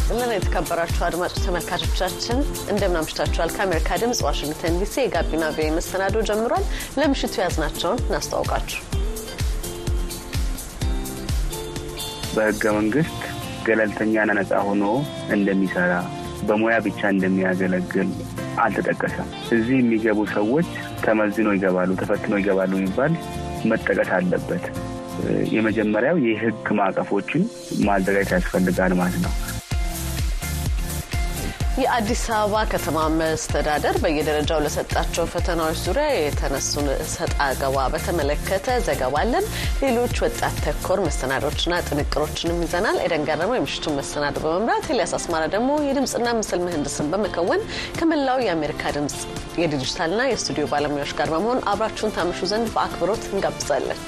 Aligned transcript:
ይስጥልን። 0.00 0.32
የተከበራችሁ 0.34 1.02
አድማጭ 1.06 1.32
ተመልካቾቻችን 1.44 2.38
እንደምን 2.72 2.98
አምሽታችኋል? 3.00 3.50
ከአሜሪካ 3.56 3.98
ድምጽ 4.02 4.20
ዋሽንግተን 4.26 4.78
ዲሲ 4.80 4.94
የጋቢና 5.02 5.44
ቪኦኤ 5.56 5.70
መሰናዶ 5.76 6.22
ጀምሯል። 6.28 6.64
ለምሽቱ 6.98 7.34
ያዝናቸውን 7.42 8.00
እናስተዋውቃችሁ። 8.04 8.80
በህገ 12.34 12.64
መንግስት 12.78 13.20
ገለልተኛና 13.66 14.30
ነጻ 14.38 14.52
ሆኖ 14.66 14.84
እንደሚሰራ 15.34 15.92
በሙያ 16.48 16.76
ብቻ 16.86 17.00
እንደሚያገለግል 17.14 18.10
አልተጠቀሰም። 18.62 19.28
እዚህ 19.56 19.76
የሚገቡ 19.80 20.20
ሰዎች 20.36 20.68
ተመዝኖ 21.04 21.48
ይገባሉ፣ 21.56 21.90
ተፈትኖ 22.00 22.34
ይገባሉ 22.40 22.72
የሚባል 22.78 23.12
መጠቀስ 23.70 24.10
አለበት። 24.18 24.64
የመጀመሪያው 25.54 26.18
የህግ 26.26 26.66
ማዕቀፎችን 26.78 27.42
ማዘጋጀት 27.86 28.32
ያስፈልጋል 28.36 28.92
ማለት 29.00 29.18
ነው። 29.24 29.32
የአዲስ 31.80 32.22
አበባ 32.36 32.62
ከተማ 32.70 32.98
መስተዳደር 33.14 33.96
በየደረጃው 34.02 34.58
ለሰጣቸው 34.64 35.24
ፈተናዎች 35.32 35.78
ዙሪያ 35.84 36.06
የተነሱን 36.16 36.86
ሰጣ 37.12 37.36
ገባ 37.60 37.86
በተመለከተ 37.94 38.76
ዘገባ 38.86 39.14
አለን። 39.22 39.46
ሌሎች 39.82 40.14
ወጣት 40.24 40.56
ተኮር 40.66 41.00
መሰናዶችና 41.06 41.80
ጥንቅሮችንም 41.88 42.62
ይዘናል። 42.64 43.00
ኤደን 43.04 43.26
ገረመው 43.28 43.58
የምሽቱን 43.58 43.98
መሰናዶ 44.00 44.36
በመምራት 44.46 44.88
ኤልያስ 44.92 45.14
አስማራ 45.18 45.44
ደግሞ 45.54 45.80
የድምፅና 45.86 46.36
ምስል 46.40 46.62
ምህንድስን 46.66 47.10
በመከወን 47.14 47.62
ከመላው 47.98 48.40
የአሜሪካ 48.46 48.92
ድምፅ 48.96 49.18
የዲጂታልና 49.62 50.24
የስቱዲዮ 50.28 50.66
ባለሙያዎች 50.72 51.14
ጋር 51.20 51.30
በመሆን 51.34 51.64
አብራችሁን 51.72 52.16
ታመሹ 52.16 52.50
ዘንድ 52.52 52.68
በአክብሮት 52.74 53.24
እንጋብዛለን። 53.32 54.00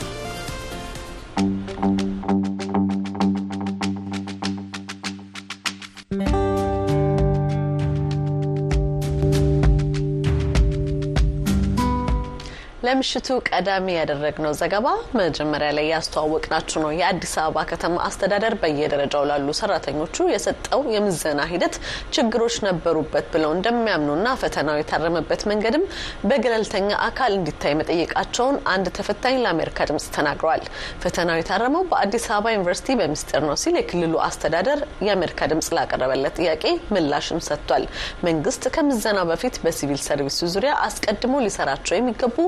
ለምሽቱ 12.93 13.29
ቀዳሚ 13.49 13.87
ያደረግነው 13.95 14.53
ዘገባ 14.59 14.87
መጀመሪያ 15.19 15.69
ላይ 15.77 15.87
ያስተዋወቅናችሁ 15.93 16.79
ነው። 16.83 16.91
የአዲስ 16.97 17.31
አበባ 17.43 17.63
ከተማ 17.71 17.95
አስተዳደር 18.07 18.55
በየደረጃው 18.63 19.23
ላሉ 19.31 19.55
ሰራተኞቹ 19.59 20.27
የሰጠው 20.33 20.81
የምዘና 20.95 21.41
ሂደት 21.53 21.77
ችግሮች 22.17 22.57
ነበሩበት 22.67 23.27
ብለው 23.35 23.53
እንደሚያምኑና 23.57 24.35
ፈተናው 24.43 24.81
የታረመበት 24.81 25.45
መንገድም 25.53 25.85
በገለልተኛ 26.29 26.91
አካል 27.07 27.33
እንዲታይ 27.39 27.75
መጠየቃቸውን 27.81 28.59
አንድ 28.75 28.89
ተፈታኝ 28.99 29.39
ለአሜሪካ 29.45 29.87
ድምጽ 29.91 30.07
ተናግረዋል። 30.17 30.65
ፈተናው 31.05 31.41
የታረመው 31.41 31.87
በአዲስ 31.93 32.27
አበባ 32.33 32.55
ዩኒቨርሲቲ 32.57 32.99
በሚስጥር 33.01 33.43
ነው 33.49 33.57
ሲል 33.65 33.77
የክልሉ 33.81 34.15
አስተዳደር 34.29 34.79
የአሜሪካ 35.09 35.51
ድምጽ 35.53 35.71
ላቀረበለት 35.79 36.37
ጥያቄ 36.41 36.67
ምላሽም 36.93 37.43
ሰጥቷል። 37.49 37.87
መንግስት 38.29 38.63
ከምዘናው 38.77 39.27
በፊት 39.33 39.57
በሲቪል 39.65 40.03
ሰርቪሱ 40.07 40.43
ዙሪያ 40.55 40.75
አስቀድሞ 40.87 41.35
ሊሰራቸው 41.47 41.97
የሚገቡ 41.99 42.39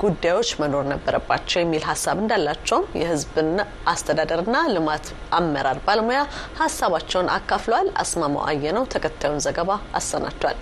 ጉዳዮች 0.00 0.50
መኖር 0.60 0.84
ነበረባቸው 0.90 1.58
የሚል 1.60 1.84
ሀሳብ 1.88 2.16
እንዳላቸውም 2.20 2.88
የሕዝብና 3.00 3.58
አስተዳደርና 3.92 4.56
ልማት 4.74 5.06
አመራር 5.38 5.80
ባለሙያ 5.86 6.20
ሀሳባቸውን 6.60 7.32
አካፍለዋል። 7.36 7.90
አስማማው 8.02 8.44
አየነው 8.50 8.86
ተከታዩን 8.94 9.42
ዘገባ 9.46 9.70
አሰናድቷል። 10.00 10.58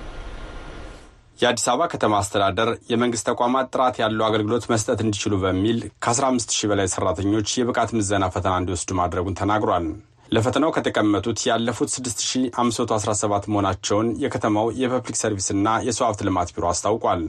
የአዲስ 1.38 1.66
አበባ 1.70 1.84
ከተማ 1.92 2.14
አስተዳደር 2.20 2.70
የመንግስት 2.90 3.26
ተቋማት 3.28 3.70
ጥራት 3.74 3.96
ያለው 4.02 4.24
አገልግሎት 4.26 4.64
መስጠት 4.72 4.98
እንዲችሉ 5.04 5.34
በሚል 5.44 5.78
ከ15 6.04 6.56
ሺህ 6.56 6.68
በላይ 6.72 6.88
ሰራተኞች 6.92 7.50
የብቃት 7.56 7.92
ምዘና 7.98 8.24
ፈተና 8.34 8.54
እንዲወስዱ 8.60 8.90
ማድረጉን 9.00 9.38
ተናግሯል። 9.40 9.86
ለፈተናው 10.32 10.70
ከተቀመጡት 10.74 11.38
ያለፉት 11.48 11.90
6517 11.94 13.48
መሆናቸውን 13.52 14.06
የከተማው 14.22 14.68
የፐብሊክ 14.78 15.18
ሰርቪስና 15.20 15.74
የሰው 15.86 16.06
ሀብት 16.06 16.22
ልማት 16.28 16.52
ቢሮ 16.54 16.66
አስታውቋል። 16.70 17.22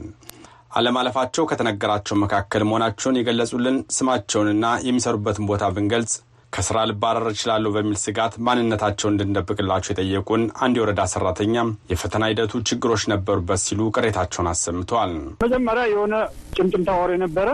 አለማለፋቸው 0.74 1.48
ከተነገራቸው 1.50 2.16
መካከል 2.22 2.62
መሆናቸውን 2.68 3.18
የገለጹልን 3.18 3.76
ስማቸውንና 3.96 4.68
የሚሰሩበትን 4.86 5.48
ቦታ 5.50 5.64
ብንገልጽ 5.74 6.14
ከስራ 6.52 6.78
ልባረር 6.88 7.26
እችላለሁ 7.30 7.70
በሚል 7.74 7.96
ስጋት 8.02 8.34
ማንነታቸውን 8.46 9.14
እንድንደብቅላቸው 9.14 9.90
የጠየቁን 9.92 10.42
አንድ 10.64 10.76
የወረዳ 10.78 11.02
ሰራተኛም 11.12 11.70
የፈተና 11.92 12.24
ሂደቱ 12.30 12.60
ችግሮች 12.68 13.04
ነበሩበት 13.12 13.62
ሲሉ 13.64 13.88
ቅሬታቸውን 13.96 14.50
አሰምተዋል። 14.52 15.14
መጀመሪያ 15.44 15.84
የሆነ 15.92 16.14
ጭምጭምታ 16.56 16.92
ወሬ 17.00 17.14
ነበረ። 17.24 17.48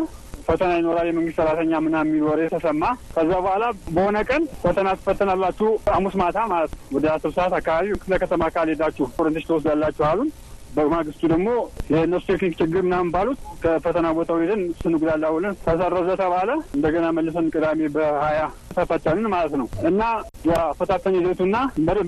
ፈተና 0.46 0.70
ይኖራል 0.78 1.06
የመንግስት 1.08 1.38
ሰራተኛ 1.40 1.72
ምናምን 1.84 2.10
የሚል 2.10 2.24
ወሬ 2.28 2.40
ተሰማ። 2.52 2.84
ከዛ 3.14 3.32
በኋላ 3.38 3.64
በሆነ 3.90 4.18
ቀን 4.28 4.44
ፈተና 4.62 4.88
ትፈተናላችሁ 4.98 5.68
ሐሙስ 5.92 6.14
ማታ 6.20 6.38
ማለት 6.52 6.72
ወደ 6.94 7.06
አስር 7.14 7.32
ሰዓት 7.36 7.54
አካባቢ 7.58 7.88
ክፍለ 7.98 8.14
ከተማ 8.22 8.48
ካልሄዳችሁ 8.54 9.06
orientation 9.18 9.48
ትወስዳላችሁ 9.50 10.04
አሉን። 10.10 10.30
በማግስቱ 10.76 11.22
ደግሞ 11.32 11.48
የእነሱ 11.92 12.24
ቴክኒክ 12.30 12.54
ችግር 12.60 12.82
ምናምን 12.86 13.08
ባሉት 13.14 13.40
ከፈተና 13.62 14.08
ቦታው 14.16 14.38
ሄደን 14.42 14.62
ስንጉላላ 14.80 15.30
ውለን 15.34 15.54
ተሰረዘ 15.64 16.08
ተባለ። 16.20 16.50
እንደገና 16.76 17.06
መልሰን 17.16 17.50
ቅዳሜ 17.54 17.80
በሀያ 17.94 18.40
ተፈተንን 18.74 19.26
ማለት 19.32 19.54
ነው 19.60 19.66
እና 19.88 20.02
የአፈታተን 20.48 21.16
ሂደቱና 21.18 21.56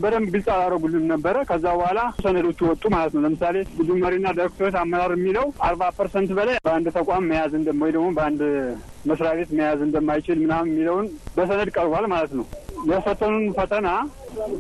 በደንብ 0.02 0.28
ግልጽ 0.34 0.48
አላረጉልን 0.54 1.06
ነበረ። 1.12 1.36
ከዛ 1.50 1.64
በኋላ 1.76 2.00
ሰነዶቹ 2.22 2.60
ወጡ 2.70 2.84
ማለት 2.94 3.12
ነው። 3.16 3.22
ለምሳሌ 3.24 3.56
ቡድን 3.78 4.00
መሪና 4.04 4.26
ዳይሬክቶሬት 4.38 4.76
አመራር 4.82 5.12
የሚለው 5.16 5.46
አርባ 5.68 5.90
percent 5.98 6.30
በላይ 6.38 6.58
በአንድ 6.66 6.88
ተቋም 6.96 7.26
መያዝ 7.32 7.52
ወይ 7.82 7.92
ደግሞ 7.94 8.08
በአንድ 8.16 8.40
መስሪያ 9.10 9.32
ቤት 9.38 9.50
መያዝ 9.58 9.80
እንደማይችል 9.86 10.38
ምናምን 10.42 10.70
የሚለውን 10.72 11.06
በሰነድ 11.36 11.70
ቀርቧል 11.76 12.06
ማለት 12.12 12.32
ነው። 12.38 12.46
የፈተኑን 12.90 13.44
ፈተና 13.58 13.88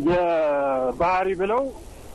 የባህሪ 0.08 1.28
ብለው 1.40 1.62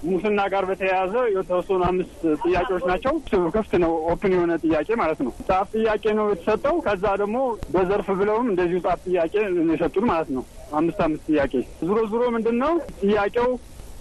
ሙስና 0.08 0.40
ጋር 0.52 0.64
በተያያዘ 0.70 1.14
የተወሰኑ 1.36 1.82
አምስት 1.88 2.16
ጥያቄዎች 2.44 2.84
ናቸው። 2.90 3.14
ክፍት 3.56 3.74
ነው፣ 3.84 3.94
open 4.12 4.36
የሆነ 4.36 4.54
ጥያቄ 4.64 4.90
ማለት 5.02 5.22
ነው። 5.26 5.32
ጻፍ 5.48 5.70
ጥያቄ 5.78 6.04
ነው 6.20 6.28
የተሰጠው። 6.32 6.76
ከዛ 6.88 7.06
ደግሞ 7.24 7.38
በዘርፍ 7.74 8.10
ብለውም 8.20 8.50
እንደዚሁ 8.52 8.80
ጻፍ 8.86 9.02
ጥያቄ 9.08 9.34
የሰጡን 9.72 10.08
ማለት 10.12 10.30
ነው። 10.38 10.46
አምስት 10.78 11.02
አምስት 11.06 11.26
ጥያቄ 11.32 11.54
ዙሮ 11.88 11.98
ዙሮ 12.12 12.24
ምንድን 12.36 12.58
ነው 12.64 12.74
ጥያቄው 13.02 13.50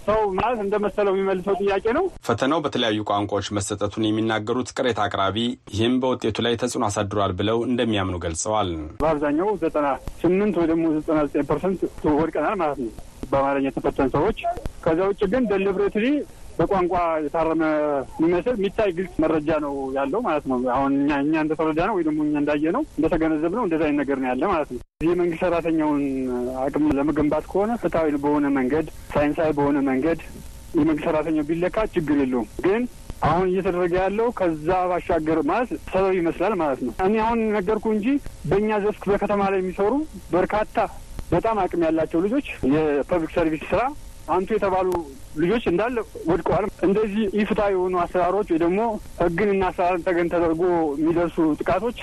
ሰው 0.07 0.19
ማለት 0.37 0.59
እንደ 0.63 0.75
መሰለው 0.83 1.13
የሚመልሰው 1.15 1.55
ጥያቄ 1.61 1.85
ነው። 1.97 2.05
ፈተናው 2.27 2.59
በተለያዩ 2.65 2.99
ቋንቋዎች 3.09 3.47
መሰጠቱን 3.57 4.07
የሚናገሩት 4.07 4.69
ቅሬታ 4.77 4.99
አቅራቢ 5.05 5.37
ይህም 5.73 5.95
በውጤቱ 6.03 6.37
ላይ 6.45 6.55
ተጽዕኖ 6.61 6.85
አሳድሯል 6.89 7.33
ብለው 7.39 7.59
እንደሚያምኑ 7.67 8.17
ገልጸዋል። 8.25 8.69
በአብዛኛው 9.01 9.49
ዘጠና 9.63 9.87
ስምንት 10.21 10.57
ወይ 10.61 10.69
ደግሞ 10.71 10.85
ዘጠና 10.97 11.19
ዘጠኝ 11.27 11.45
percent 11.51 11.81
ወድቀናል 12.13 12.55
ማለት 12.61 12.79
ነው 12.83 12.91
በአማርኛ 13.29 13.65
የተፈተን 13.69 14.09
ሰዎች። 14.15 14.39
ከዛ 14.83 14.99
ውጭ 15.09 15.21
ግን 15.31 15.45
deliberately 15.51 16.05
በቋንቋ 16.59 16.93
የታረመ 17.23 17.63
የሚመስል 18.13 18.55
የሚታይ 18.55 18.89
ግልጽ 18.97 19.13
መረጃ 19.23 19.49
ነው 19.65 19.73
ያለው 19.97 20.21
ማለት 20.27 20.45
ነው። 20.51 20.57
አሁን 20.75 20.93
እኛ 21.19 21.33
እንደተረዳ 21.43 21.79
ነው 21.89 21.95
ወይ 21.97 22.05
ደግሞ 22.07 22.19
እኛ 22.25 22.35
እንዳየ 22.41 22.71
ነው 22.75 22.83
እንደተገነዘብ 22.97 23.53
ነው 23.57 23.63
እንደዛ 23.67 23.81
አይነት 23.87 23.99
ነገር 24.01 24.19
ነው 24.21 24.29
ያለ 24.31 24.43
ማለት 24.51 24.69
ነው። 24.73 24.79
የመንግስት 25.07 25.41
ሰራተኛውን 25.45 26.03
አቅም 26.63 26.85
ለመገንባት 26.99 27.47
ከሆነ 27.51 27.71
ፍትሐዊ 27.83 28.15
በሆነ 28.23 28.47
መንገድ፣ 28.57 28.85
ሳይንሳዊ 29.13 29.51
በሆነ 29.57 29.77
መንገድ 29.89 30.21
የመንግስት 30.77 31.07
ሰራተኛው 31.09 31.45
ቢለካ 31.49 31.85
ችግር 31.93 32.17
የለውም 32.21 32.47
ግን 32.65 32.81
አሁን 33.27 33.45
እየተደረገ 33.51 33.93
ያለው 34.01 34.27
ከዛ 34.39 34.67
ባሻገር 34.89 35.39
ማለት 35.47 35.69
ሰበብ 35.91 36.13
ይመስላል 36.17 36.53
ማለት 36.59 36.79
ነው። 36.85 36.91
እኔ 37.05 37.15
አሁን 37.23 37.39
ነገርኩ 37.55 37.85
እንጂ 37.95 38.07
በእኛ 38.49 38.79
desk 38.83 39.03
በከተማ 39.11 39.49
ላይ 39.53 39.59
የሚሰሩ 39.61 39.93
በርካታ 40.31 40.75
በጣም 41.31 41.57
አቅም 41.61 41.81
ያላቸው 41.85 42.19
ልጆች 42.25 42.45
የፐብሊክ 42.73 43.31
ሰርቪስ 43.35 43.63
ስራ 43.71 43.81
አንቱ 44.35 44.49
የተባሉ 44.55 44.87
ልጆች 45.41 45.63
እንዳለ 45.71 45.97
ወድቀዋል። 46.29 46.65
እንደዚህ 46.87 47.23
ኢፍትሐዊ 47.41 47.73
የሆኑ 47.75 47.95
አሰራሮች 48.01 48.47
ወይ 48.53 48.59
ደግሞ 48.63 48.79
ሕግንና 49.21 49.63
አሰራርን 49.71 50.03
ተገን 50.07 50.31
ተደርጎ 50.33 50.61
የሚደርሱ 50.97 51.37
ጥቃቶች 51.59 51.99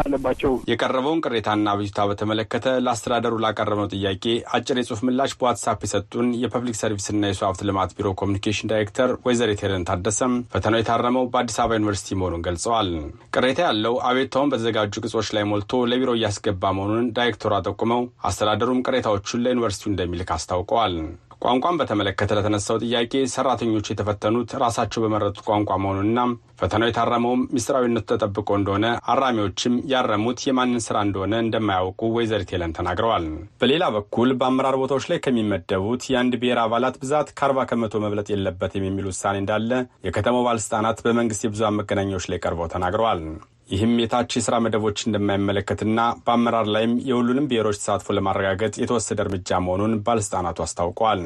አለባቸው። 0.00 0.52
የቀረበውን 0.70 1.22
ቅሬታና 1.24 1.74
ብዥታ 1.78 2.06
በተመለከተ 2.10 2.66
ለአስተዳደሩ 2.84 3.34
ላቀረብነው 3.44 3.88
ጥያቄ 3.94 4.24
አጭር 4.54 4.78
የጽሁፍ 4.80 5.00
ምላሽ 5.06 5.32
በ 5.40 5.48
WhatsApp 5.48 5.80
የሰጡን 5.86 6.28
የፐብሊክ 6.42 6.78
ሰርቪስና 6.80 7.30
የሰው 7.30 7.46
ሀብት 7.48 7.62
ልማት 7.68 7.94
ቢሮ 7.98 8.10
ኮሚኒኬሽን 8.20 8.70
ዳይሬክተር 8.72 9.10
ወይዘሪት 9.26 9.62
ሄለን 9.64 9.86
ታደሰም 9.88 10.34
ፈተናው 10.54 10.80
የታረመው 10.82 11.26
በአዲስ 11.32 11.58
አበባ 11.60 11.78
ዩኒቨርሲቲ 11.78 12.18
መሆኑን 12.20 12.44
ገልጸዋል። 12.46 12.90
ቅሬታ 13.34 13.60
ያለው 13.68 13.96
አቤቱታውን 14.08 14.52
በተዘጋጁ 14.52 14.94
ቅጾች 15.04 15.30
ላይ 15.34 15.46
ሞልቶ 15.50 15.82
ለቢሮ 15.90 16.10
እያስገባ 16.18 16.72
መሆኑን 16.78 17.10
ዳይሬክተሯ 17.16 17.60
ጠቁመው 17.68 18.02
አስተዳደሩም 18.28 18.82
ቅሬታዎቹን 18.86 19.44
ለዩኒቨርሲቲው 19.44 19.92
እንደሚልክ 19.92 20.30
አስታውቀዋል። 20.34 20.96
ቋንቋን 21.44 21.78
በተመለከተ 21.80 22.36
ለተነሳው 22.36 22.76
ጥያቄ 22.84 23.12
ሰራተኞቹ 23.32 23.86
የተፈተኑት 23.90 24.50
ራሳቸው 24.62 25.02
በመረጡት 25.04 25.44
ቋንቋ 25.48 25.76
መሆኑንና 25.82 26.20
ፈተናው 26.60 26.88
የታረመውም 26.88 27.44
ምስጢራዊነቱ 27.54 28.04
ተጠብቆ 28.12 28.48
እንደሆነ 28.58 28.84
አራሚዎችም 29.14 29.74
ያረሙት 29.92 30.40
የማንን 30.46 30.84
ስራ 30.86 30.96
እንደሆነ 31.06 31.34
እንደማያውቁ 31.44 32.10
ወይዘሪት 32.16 32.52
ሄለን 32.54 32.74
ተናግረዋል። 32.78 33.26
በሌላ 33.62 33.84
በኩል 33.96 34.30
በአመራር 34.40 34.76
ቦታዎች 34.82 35.06
ላይ 35.10 35.20
ከሚመደቡት 35.24 36.04
የአንድ 36.12 36.36
ብሔር 36.42 36.60
አባላት 36.64 36.96
ብዛት 37.02 37.30
ከአርባ 37.38 37.66
ከመቶ 37.70 38.02
መብለጥ 38.04 38.28
የለበትም 38.32 38.86
የሚል 38.88 39.08
ውሳኔ 39.10 39.38
እንዳለ 39.42 39.70
የከተማው 40.08 40.46
ባለስልጣናት 40.48 41.02
በመንግስት 41.06 41.44
የብዙሃን 41.46 41.78
መገናኛዎች 41.80 42.28
ላይ 42.32 42.40
ቀርበው 42.44 42.70
ተናግረዋል። 42.74 43.22
ይህም 43.68 43.92
የታች 44.00 44.32
የስራ 44.36 44.54
መደቦች 44.64 44.98
እንደማይመለከትና 45.04 46.00
በአመራር 46.24 46.66
ላይም 46.74 46.94
የሁሉንም 47.08 47.48
ብሔሮች 47.50 47.78
ተሳትፎ 47.80 48.16
ለማረጋገጥ 48.16 48.74
የተወሰደ 48.78 49.20
እርምጃ 49.24 49.60
መሆኑን 49.64 49.94
ባለስልጣናቱ 50.06 50.60
አስታውቀዋል። 50.64 51.22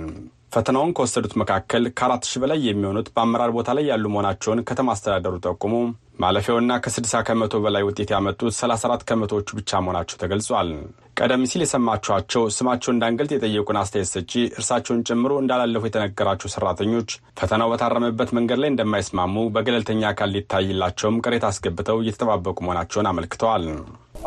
ፈተናውን 0.52 0.92
ከወሰዱት 0.96 1.32
መካከል 1.40 1.84
ከአራት 1.98 2.26
ሺህ 2.28 2.40
በላይ 2.42 2.60
የሚሆኑት 2.66 3.08
በአመራር 3.14 3.50
ቦታ 3.56 3.70
ላይ 3.76 3.84
ያሉ 3.90 4.04
መሆናቸውን 4.12 4.62
ከተማ 4.68 4.92
አስተዳደሩ 4.94 5.34
ጠቁሙ 5.46 5.72
ማለፊያውና 6.18 6.72
ከስድሳ 6.84 7.20
ከመቶ 7.26 7.54
በላይ 7.64 7.82
ውጤት 7.88 8.10
ያመጡት 8.14 8.52
34 8.56 9.04
ከመቶዎቹ 9.08 9.48
ብቻ 9.58 9.80
መሆናቸው 9.82 10.18
ተገልጿል። 10.22 10.70
ቀደም 11.18 11.42
ሲል 11.50 11.62
የሰማችኋቸው 11.64 12.42
ስማቸው 12.56 12.90
እንዳንገልጥ 12.94 13.30
የጠየቁን 13.34 13.80
አስተያየት 13.82 14.10
ሰጪ 14.14 14.32
እርሳቸውን 14.52 15.04
ጨምሮ 15.08 15.34
እንዳላለፉ 15.42 15.84
የተነገራቸው 15.88 16.52
ሰራተኞች 16.54 17.10
ፈተናው 17.40 17.70
በታረመበት 17.72 18.32
መንገድ 18.38 18.60
ላይ 18.62 18.72
እንደማይስማሙ 18.72 19.44
በገለልተኛ 19.54 20.02
አካል 20.12 20.32
ሊታይላቸውም 20.36 21.22
ቅሬታ 21.24 21.46
አስገብተው 21.52 22.02
እየተጠባበቁ 22.02 22.58
መሆናቸውን 22.66 23.10
አመልክተዋል። 23.12 23.66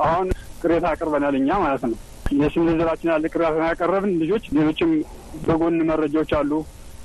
አሁን 0.06 0.29
ቅሬታ 0.62 0.85
አቅርበናል 0.94 1.38
እኛ 1.39 1.51
ማለት 1.63 1.83
ነው። 1.88 1.97
የስም 2.31 2.66
ዝርዝራችን 2.68 3.12
ያለ 3.12 3.25
ቅሬታ 3.33 3.63
ያቀረብን 3.66 4.13
ልጆች 4.22 4.44
ሌሎችም 4.56 4.92
በጎን 5.44 5.78
መረጃዎች 5.89 6.31
አሉ። 6.39 6.51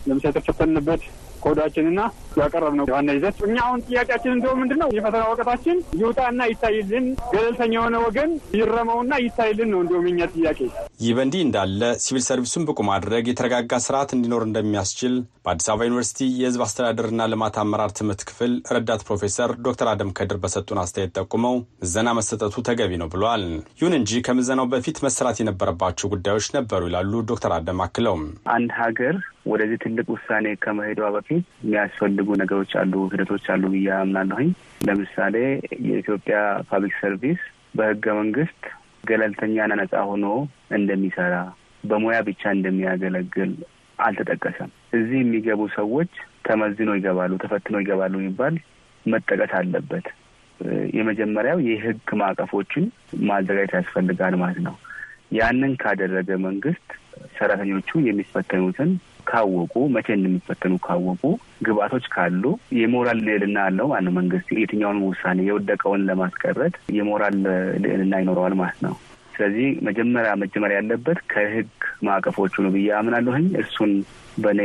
ለምሳሌ 0.07 0.33
የተፈተንበት 0.33 1.03
ኮዳችንና 1.47 2.01
ያቀረብነው 2.41 2.87
ዋና 2.93 3.11
ይዘት 3.17 3.39
እኛ 3.47 3.57
አሁን 3.67 3.83
ጥያቄያችን 3.89 4.35
እንደው 4.35 4.55
ምንድን 4.61 4.81
ነው 4.83 4.89
የፈተና 4.97 5.23
ወቀታችን 5.31 5.77
ይውጣና 6.01 6.41
ይታይልን፣ 6.51 7.05
ገለልተኛ 7.33 7.73
የሆነ 7.77 7.97
ወገን 8.07 8.31
ይረመውና 8.59 9.13
ይታይልን 9.25 9.71
ነው 9.73 9.81
እንዲሁም 9.83 10.09
የኛ 10.11 10.21
ጥያቄ። 10.35 10.59
ይህ 11.01 11.13
በእንዲህ 11.17 11.43
እንዳለ 11.47 11.81
ሲቪል 12.05 12.25
ሰርቪሱን 12.29 12.67
ብቁ 12.69 12.81
ማድረግ 12.91 13.25
የተረጋጋ 13.29 13.81
ስርዓት 13.87 14.11
እንዲኖር 14.17 14.43
እንደሚያስችል 14.47 15.15
በአዲስ 15.47 15.69
አበባ 15.71 15.87
ዩኒቨርሲቲ 15.89 16.21
የሕዝብ 16.39 16.63
አስተዳደርና 16.67 17.29
ልማት 17.33 17.57
አመራር 17.63 17.91
ትምህርት 17.99 18.23
ክፍል 18.29 18.53
ረዳት 18.75 19.05
ፕሮፌሰር 19.09 19.51
ዶክተር 19.67 19.89
አደም 19.93 20.13
ከድር 20.19 20.39
በሰጡን 20.43 20.83
አስተያየት 20.83 21.15
ጠቁመው 21.21 21.55
ምዘና 21.83 22.09
መሰጠቱ 22.19 22.65
ተገቢ 22.69 22.93
ነው 23.03 23.11
ብለዋል። 23.13 23.45
ይሁን 23.81 23.97
እንጂ 23.99 24.21
ከምዘናው 24.27 24.69
በፊት 24.73 24.99
መሰራት 25.07 25.41
የነበረባቸው 25.43 26.11
ጉዳዮች 26.15 26.49
ነበሩ 26.57 26.83
ይላሉ 26.91 27.23
ዶክተር 27.31 27.55
አደም 27.57 27.83
አክለውም 27.87 28.25
አንድ 28.55 28.71
ሀገር 28.81 29.17
ወደዚህ 29.47 29.79
ትልቅ 29.83 30.07
ውሳኔ 30.13 30.47
ከመሄዷ 30.63 31.01
በፊት 31.15 31.45
የሚያስፈልጉ 31.63 32.29
ነገሮች 32.41 32.73
አሉ፣ 32.81 32.93
ሂደቶች 33.13 33.45
አሉ 33.55 33.63
ብዬ 33.75 33.89
አምናለሁኝ። 33.97 34.51
ለምሳሌ 34.87 35.37
የኢትዮጵያ 35.89 36.39
ፓብሊክ 36.71 36.95
ሰርቪስ 37.01 37.43
በህገ 37.79 38.15
መንግስት 38.19 38.61
ገለልተኛና 39.05 39.73
ነጻ 39.81 39.95
ሆኖ 40.11 40.27
እንደሚሰራ 40.77 41.35
በሙያ 41.85 42.19
ብቻ 42.29 42.43
እንደሚያገለግል 42.57 43.53
አልተጠቀሰም። 43.99 44.71
እዚህ 44.97 45.19
የሚገቡ 45.21 45.63
ሰዎች 45.77 46.13
ተመዝኖ 46.47 46.91
ይገባሉ፣ 46.99 47.33
ተፈትኖ 47.43 47.77
ይገባሉ 47.83 48.15
የሚባል 48.21 48.55
መጠቀስ 49.07 49.53
አለበት። 49.59 50.07
የመጀመሪያው 50.97 51.59
የህግ 51.67 52.09
ማዕቀፎችን 52.21 52.85
ማዘጋጀት 53.27 53.73
ያስፈልጋል 53.79 54.35
ማለት 54.43 54.61
ነው። 54.67 54.75
ያንን 55.37 55.73
ካደረገ 55.81 56.31
መንግስት 56.45 56.89
ሰራተኞቹ 57.39 57.91
የሚፈተኑትን 58.07 58.91
ካወቁ 59.27 59.75
መቼ 59.95 60.09
እንደሚፈተኑ 60.17 60.75
ካወቁ 60.85 61.23
ግብአቶች 61.67 62.07
ካሉ 62.15 62.45
የሞራል 62.79 63.19
ልዕልና 63.27 63.59
አለው 63.69 63.89
ማለት 63.91 64.07
ነው። 64.07 64.15
መንግስት 64.19 64.49
የትኛውን 64.57 65.01
ውሳኔ 65.07 65.41
የወደቀውን 65.49 66.07
ለማስቀረት 66.09 66.77
የሞራል 66.97 67.37
ልዕልና 67.85 68.15
ይኖረዋል 68.23 68.57
ማለት 68.61 68.81
ነው። 68.87 68.95
ስለዚህ 69.35 69.69
መጀመሪያ 69.87 70.31
መጀመሪያ 70.43 70.77
ያለበት 70.81 71.19
ከህግ 71.33 71.71
ማዕቀፎቹ 72.07 72.55
ነው 72.65 72.71
ብዬ 72.77 72.89
አምናለሁኝ። 72.99 73.49
እሱን 73.63 73.93
በእኔ 74.43 74.61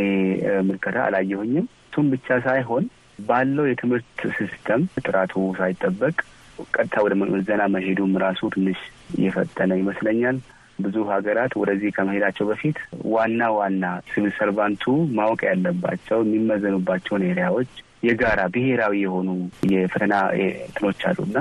ምልከታ 0.68 0.98
አላየሁኝም። 1.08 1.66
እሱም 1.84 2.08
ብቻ 2.13 2.38
ሳይሆን 2.46 2.84
ባለው 3.19 3.66
የትምህርት 3.68 4.08
system 4.38 4.84
ጥራቱ 5.02 5.34
ሳይጠበቅ 5.58 6.16
ቀጥታ 6.74 6.96
ወደ 7.04 7.13
ምዘና 7.22 7.62
መሄዱም 7.74 8.12
ራሱ 8.24 8.50
ትንሽ 8.56 8.80
እየፈተነ 9.18 9.72
ይመስለኛል። 9.81 10.38
ብዙ 10.83 10.98
ሀገራት 11.12 11.54
ወደዚህ 11.62 11.95
ከመሄዳቸው 11.95 12.45
በፊት 12.50 12.78
ዋና 13.12 13.50
ዋና 13.57 13.83
civil 14.10 14.34
servant 14.38 14.73
ኡ 14.73 14.84
ማወቅ 15.18 15.42
ያለባቸው 15.50 16.19
የሚመዘኑባቸውን 16.24 17.25
area 17.30 17.50
ዎች 17.50 17.72
የጋራ 18.04 18.42
ብሔራዊ 18.54 18.94
የሆኑ 19.04 19.30
የፈተና 19.74 20.13
እንትኖች 20.45 21.01
አሉና 21.10 21.38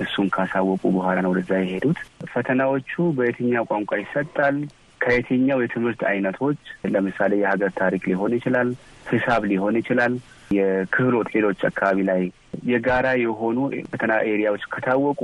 እሱን 0.00 0.26
ካሳወቁ 0.34 0.82
በኋላ 0.96 1.18
ነው 1.24 1.32
ወደዛ 1.32 1.52
የሄዱት። 1.60 2.00
ፈተናዎቹ 2.32 2.92
በየትኛው 3.16 3.64
ቋንቋ 3.70 3.92
ይሰጣል? 4.02 4.58
ከየትኛው 5.00 5.58
የትምህርት 5.62 6.00
አይነቶች 6.08 6.60
ለምሳሌ 6.92 7.32
የሀገር 7.40 7.70
ታሪክ 7.80 8.02
ሊሆን 8.10 8.32
ይችላል፣ 8.38 8.68
ሂሳብ 9.06 9.42
ሊሆን 9.50 9.74
ይችላል፣ 9.80 10.14
የክህሎት 10.50 11.28
ሌሎች 11.36 11.60
አካባቢ 11.68 11.98
ላይ 12.10 12.22
የጋራ 12.66 13.08
የሆኑ 13.22 13.58
ፈተና 13.90 14.12
area 14.30 14.46
ዎች 14.46 14.62
ከታወቁ 14.72 15.20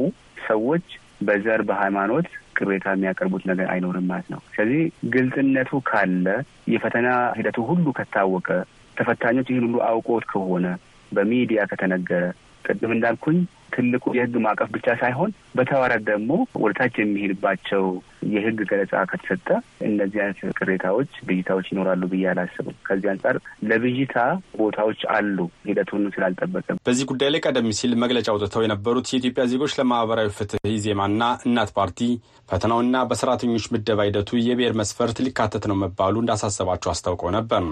ሰዎች 0.48 0.86
በዘር 1.20 1.60
በሃይማኖት 1.68 2.28
ቅሬታ 2.56 2.86
የሚያቀርቡት 2.94 3.44
ነገር 3.50 3.66
አይኖርም 3.72 4.06
ማለት 4.10 4.28
ነው። 4.34 4.40
ስለዚህ 4.50 4.82
ግልጽነቱ 5.14 5.80
ካለ 5.86 6.26
የፈተና 6.74 7.08
ሂደቱ 7.38 7.58
ሁሉ 7.70 7.86
ከታወቀ 7.98 8.48
ተፈታኞች 8.96 9.48
ይህን 9.50 9.66
ሁሉ 9.66 9.76
አውቆት 9.88 10.24
ከሆነ 10.32 10.66
በሚዲያ 11.12 11.60
ከተነገረ 11.70 12.24
ቅድም 12.64 12.92
እንዳልኩኝ 12.94 13.38
ትልቁ 13.74 14.04
የህግ 14.16 14.34
ማዕቀፍ 14.42 14.68
ብቻ 14.74 14.88
ሳይሆን 15.00 15.30
በተዋረድ 15.56 16.02
ደግሞ 16.08 16.30
ወደታች 16.62 16.94
የሚሄድባቸው 17.00 17.84
የህግ 18.32 18.58
ገለጻ 18.68 18.92
ከተሰጠ 19.10 19.48
እነዚህ 19.88 20.18
አይነት 20.24 20.58
ቅሬታዎች፣ 20.58 21.10
ብዥታዎች 21.26 21.66
ይኖራሉ 21.72 22.02
ብዬ 22.12 22.24
አላስብም። 22.32 22.76
ከዚህ 22.86 23.08
አንጻር 23.12 23.36
ለብዥታ 23.70 24.16
ቦታዎች 24.60 25.00
አሉ፣ 25.14 25.38
ሂደቱን 25.68 26.04
ስላልጠበቀ። 26.14 26.68
በዚህ 26.88 27.08
ጉዳይ 27.10 27.30
ላይ 27.34 27.42
ቀደም 27.44 27.68
ሲል 27.78 27.94
መግለጫ 28.04 28.28
አውጥተው 28.34 28.64
የነበሩት 28.64 29.10
የኢትዮጵያ 29.12 29.46
ዜጎች 29.52 29.74
ለማህበራዊ 29.80 30.30
ፍትህ 30.38 30.70
ኢዜማና 30.74 31.20
እናት 31.48 31.72
ፓርቲ 31.78 32.00
ፈተናውና 32.48 32.96
በሰራተኞች 33.10 33.66
ምደባ 33.74 34.06
ሂደቱ 34.08 34.32
የብሔር 34.44 34.76
መስፈርት 34.80 35.18
ሊካተት 35.26 35.66
ነው 35.70 35.78
መባሉ 35.82 36.14
እንዳሳሰባቸው 36.22 36.92
አስታውቀው 36.92 37.32
ነበር። 37.36 37.64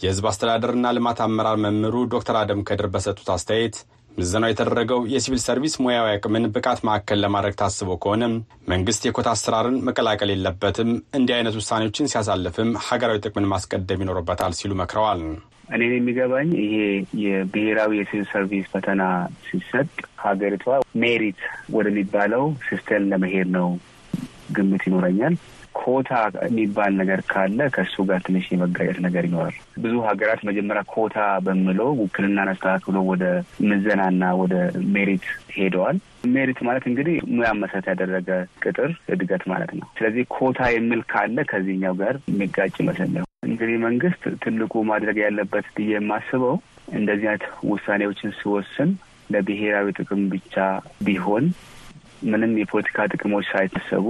የህዝብ 0.00 0.24
አስተዳደርና 0.30 0.86
ልማት 0.94 1.20
አመራር 1.24 1.58
መምህሩ 1.62 1.96
ዶክተር 2.12 2.36
አደም 2.40 2.64
ከድር 2.68 2.88
በሰጡት 2.94 3.28
አስተያየት 3.34 3.76
ምዘናው 4.16 4.50
የተደረገው 4.50 5.00
የሲቪል 5.12 5.40
ሰርቪስ 5.44 5.74
ሙያዊ 5.82 6.06
አቅምን 6.12 6.44
ብቃት 6.54 6.78
ማዕከል 6.86 7.18
ለማድረግ 7.24 7.54
ታስቦ 7.60 7.96
ከሆነም 8.02 8.34
መንግስት 8.68 9.02
የኮታ 9.06 9.28
አሰራርን 9.34 9.76
መቀላቀል 9.86 10.30
የለበትም፣ 10.32 10.90
እንዲህ 11.18 11.34
አይነት 11.36 11.56
ውሳኔዎችን 11.60 12.10
ሲያሳልፍም 12.12 12.70
ሀገራዊ 12.86 13.20
ጥቅምን 13.24 13.50
ማስቀደም 13.52 14.02
ይኖርበታል 14.04 14.54
ሲሉ 14.58 14.72
መክረዋል። 14.80 15.20
እኔ 15.74 15.82
የሚገባኝ 15.90 16.48
ይሄ 16.62 16.74
የብሔራዊ 17.22 17.92
የሲቪል 17.98 18.26
ሰርቪስ 18.32 18.66
ፈተና 18.72 19.02
ሲሰጥ 19.46 19.88
ሀገሪቷ 20.24 20.66
merit 21.02 21.40
ወደሚባለው 21.76 22.44
system 22.66 23.08
ለመሄድ 23.12 23.50
ነው 23.56 23.68
ግምት 24.52 24.84
ይኖረኛል። 24.88 25.36
ኮታ 25.78 26.10
የሚባል 26.46 26.92
ነገር 27.00 27.20
ካለ 27.30 27.58
ከእሱ 27.74 28.04
ጋር 28.08 28.20
ትንሽ 28.26 28.46
የመጋጨት 28.50 28.98
ነገር 29.06 29.24
ይኖራል። 29.28 29.56
ብዙ 29.84 29.94
ሀገራት 30.08 30.40
መጀመሪያ 30.48 30.82
ኮታ 30.94 31.16
በምለው 31.46 31.90
ውክልናን 32.00 32.50
አስተካክሎ 32.52 32.96
ወደ 33.10 33.24
ምዘናና 33.68 34.32
ወደ 34.42 34.54
merit 34.94 35.26
ሄደዋል። 35.56 35.98
merit 36.34 36.60
ማለት 36.68 36.84
እንግዲህ 36.90 37.16
ሙያ 37.34 37.50
መሰረት 37.60 37.88
ያደረገ 37.92 38.28
ቅጥር 38.64 38.90
እድገት 39.14 39.44
ማለት 39.52 39.72
ነው። 39.78 39.86
ስለዚህ 39.98 40.24
ኮታ 40.36 40.68
የሚል 40.72 41.02
ካለ 41.12 41.38
ከዚህኛው 41.50 41.96
ጋር 42.00 42.14
የሚጋጭ 42.30 42.72
ይመስለኛል። 42.82 43.26
እንግዲህ 43.46 43.76
መንግስት 43.84 44.22
ትልቁ 44.42 44.74
ማድረግ 44.90 45.18
ያለበት 45.24 45.66
ብዬ 45.76 45.92
የማስበው 45.96 46.56
እንደዚህ 46.96 47.28
አይነት 47.28 47.44
ውሳኔዎችን 47.70 48.36
ሲወስን 48.38 48.90
ለብሔራዊ 49.30 49.86
ጥቅም 49.98 50.22
ብቻ 50.32 50.54
ቢሆን 51.06 51.44
ምንም 52.26 52.52
የፖለቲካ 52.58 53.06
ጥቅሞች 53.12 53.46
ሳይታሰቡ 53.52 54.06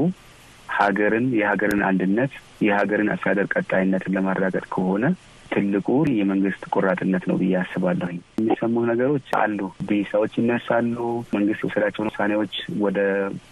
ሀገርን 0.79 1.27
የሀገርን 1.39 1.83
አንድነት 1.89 2.33
የሀገርን 2.67 3.13
አስተዳደር 3.15 3.49
ቀጣይነትን 3.55 4.15
ለማረጋገጥ 4.17 4.67
ከሆነ 4.75 5.05
ትልቁ 5.51 5.89
የመንግስት 6.17 6.63
ቆራጥነት 6.73 7.25
ነው 7.29 7.37
ብዬ 7.41 7.55
አስባለሁኝ። 7.61 8.17
የሚሰሙ 8.39 8.83
ነገሮች 8.89 9.29
አሉ፣ 9.39 9.59
ብሂሳዎች 9.89 10.33
ይነሳሉ። 10.41 10.97
መንግስት 11.37 11.61
የወሰዳቸውን 11.63 12.11
ውሳኔዎች 12.11 12.55
ወደ 12.83 12.99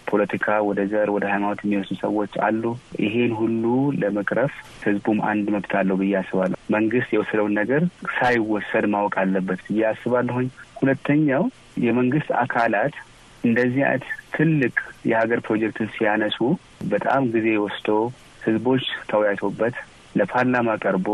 ፖለቲካ፣ 0.09 0.57
ወደ 0.67 0.81
ዘር፣ 0.91 1.09
ወደ 1.15 1.25
ሃይማኖት 1.31 1.61
የሚወስዱ 1.63 1.97
ሰዎች 2.03 2.33
አሉ። 2.47 2.63
ይሄን 3.05 3.33
ሁሉ 3.39 3.63
ለመቅረፍ 4.01 4.53
ህዝቡም 4.85 5.21
አንድ 5.31 5.47
መብት 5.55 5.73
አለው 5.79 5.97
ብዬ 6.01 6.13
አስባለሁ። 6.21 6.59
መንግስት 6.75 7.09
የወሰደውን 7.15 7.57
ነገር 7.61 7.83
ሳይወሰድ 8.15 8.87
ማወቅ 8.93 9.15
አለበት 9.23 9.61
ብዬ 9.67 9.83
አስባለሁኝ። 9.91 10.49
ሁለተኛው 10.81 11.45
የመንግስት 11.85 12.29
አካላት 12.41 12.95
እንደዚህ 13.43 13.83
አይነት 13.85 14.05
ትልቅ 14.35 14.75
የሀገር 15.09 15.39
ፕሮጀክትን 15.45 15.89
ሲያነሱ 15.95 16.39
በጣም 16.89 17.23
ጊዜ 17.35 17.47
ወስዶ 17.63 17.89
ህዝቦች 18.45 18.83
ተወያይቶበት 19.09 19.75
ለፓርላማ 20.15 20.69
ቀርቦ 20.83 21.07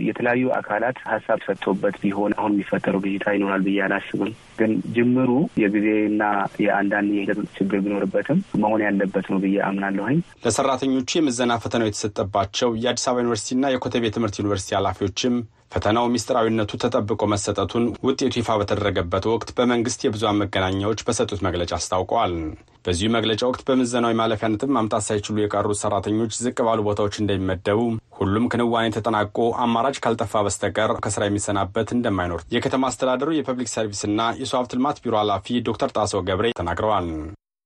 የተለያዩ 0.00 0.46
አካላት 0.56 0.96
ሀሳብ 1.10 1.38
ሰጥቶበት 1.46 1.94
ቢሆን 2.02 2.32
አሁን 2.38 2.52
የሚፈጠረው 2.54 3.00
ብዥታ 3.04 3.26
ይኖራል 3.34 3.62
ብዬ 3.66 3.78
አላስብም። 3.84 4.30
ግን 4.58 4.72
ጅምሩ 4.94 5.30
የጊዜና 5.62 6.22
የአንዳንድ 6.64 7.10
የሂደት 7.16 7.40
ችግር 7.58 7.78
ቢኖርበትም 7.84 8.40
መሆን 8.62 8.82
ያለበት 8.86 9.26
ነው 9.32 9.38
ብዬ 9.44 9.56
አምናለሁኝ። 9.68 10.18
ለሰራተኞቹ 10.44 11.10
የምዘና 11.18 11.54
ፈተናው 11.62 11.90
የተሰጠባቸው 11.90 12.70
የአዲስ 12.82 13.06
አበባ 13.08 13.22
ዩኒቨርሲቲና 13.22 13.70
የኮተቤ 13.72 14.10
ትምህርት 14.16 14.38
ዩኒቨርሲቲ 14.40 14.76
ኃላፊዎችም 14.78 15.36
ፈተናው 15.72 16.06
ሚስጥራዊነቱ 16.12 16.70
ተጠብቆ 16.82 17.22
መሰጠቱን 17.30 17.84
ውጤቱ 18.06 18.34
ይፋ 18.38 18.56
በተደረገበት 18.60 19.24
ወቅት 19.32 19.50
በመንግስት 19.56 20.00
የብዙሃን 20.04 20.40
መገናኛዎች 20.42 21.00
በሰጡት 21.08 21.40
መግለጫ 21.46 21.72
አስታውቀዋል። 21.78 22.34
በዚሁ 22.84 23.08
መግለጫ 23.14 23.40
ወቅት 23.48 23.62
በምዘናዊ 23.68 24.14
ማለፊያ 24.20 24.48
ነጥብ 24.48 24.70
ማምጣት 24.76 25.04
ሳይችሉ 25.08 25.36
የቀሩት 25.40 25.80
ሰራተኞች 25.82 26.32
ዝቅ 26.40 26.56
ባሉ 26.66 26.80
ቦታዎች 26.88 27.16
እንደሚመደቡ፣ 27.18 27.80
ሁሉም 28.18 28.48
ክንዋኔ 28.52 28.86
ተጠናቆ 28.96 29.36
አማራጭ 29.64 29.96
ካልጠፋ 30.04 30.42
በስተቀር 30.46 30.92
ከስራ 31.04 31.24
የሚሰናበት 31.28 31.90
እንደማይኖር 31.96 32.42
የከተማ 32.56 32.90
አስተዳደሩ 32.90 33.36
የፐብሊክ 33.36 33.70
ሰርቪስና 33.74 34.30
የሰው 34.40 34.60
ሀብት 34.60 34.74
ልማት 34.78 35.00
ቢሮ 35.04 35.16
ኃላፊ 35.22 35.60
ዶክተር 35.68 35.92
ጣሰው 35.98 36.26
ገብሬ 36.28 36.50
ተናግረዋል። 36.60 37.08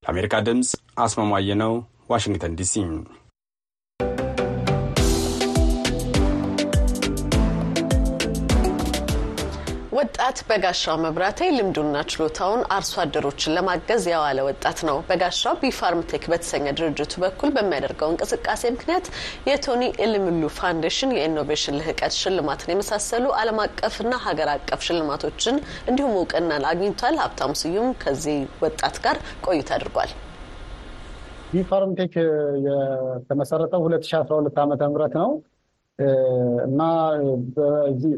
ለአሜሪካ 0.03 0.37
ድምፅ 0.47 0.71
አስማማው 1.05 1.57
አየነው፣ 1.63 1.75
ዋሽንግተን 2.13 2.57
ዲሲ። 2.59 2.75
ወጣት 10.03 10.39
በጋሻው 10.47 10.97
መብራቴ 11.03 11.49
ልምዱና 11.57 11.97
ችሎታውን 12.11 12.63
አርሶ 12.77 12.95
አደሮችን 13.03 13.53
ለማገዝ 13.57 14.05
ያዋለ 14.11 14.39
ወጣት 14.47 14.79
ነው። 14.89 14.97
በጋሻው 15.09 15.55
ቢፋርም 15.61 16.01
ቴክ 16.11 16.25
በተሰኘ 16.33 16.65
ድርጅቱ 16.79 17.13
በኩል 17.25 17.51
በሚያደርገው 17.57 18.09
እንቅስቃሴ 18.13 18.63
ምክንያት 18.75 19.07
የቶኒ 19.49 19.83
ኤሉሜሉ 20.05 20.51
ፋውንዴሽን 20.57 21.13
የ 21.17 21.27
innovation 21.27 21.79
ልህቀት 21.79 22.17
ሽልማትን 22.21 22.73
የመሳሰሉ 22.73 23.27
ዓለም 23.41 23.61
አቀፍና 23.65 24.19
ሀገር 24.27 24.51
አቀፍ 24.55 24.83
ሽልማቶችን 24.89 25.59
እንዲሁም 25.87 26.17
እውቅናን 26.19 26.67
አግኝቷል። 26.73 27.21
ሀብታሙ 27.23 27.55
ስዩም 27.63 27.91
ከዚህ 28.03 28.37
ወጣት 28.65 28.99
ጋር 29.07 29.19
ቆይታ 29.47 29.71
አድርጓል። 29.79 30.13
ቢፋርም 31.53 31.95
የተመሰረተው 32.67 33.83
2012 33.89 34.61
ዓ 34.61 34.67
ም 34.67 34.75
ነው 35.17 35.31
እና 36.67 36.81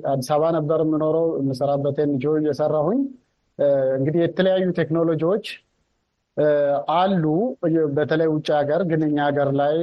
አዲስ 0.08 0.28
አበባ 0.30 0.50
ነበር 0.56 0.80
የምኖረው 0.84 1.26
የምሰራበት 1.40 1.96
ኤንጂኦ 2.04 2.34
እየሰራሁኝ 2.40 3.00
እንግዲህ 3.96 4.20
የተለያዩ 4.22 4.66
ቴክኖሎጂዎች 4.78 5.46
አሉ። 6.94 7.24
በተለይ 7.96 8.28
ውጭ 8.34 8.48
ሀገር 8.58 8.82
ግን 8.90 9.02
እኛ 9.08 9.18
ሀገር 9.28 9.50
ላይ 9.60 9.76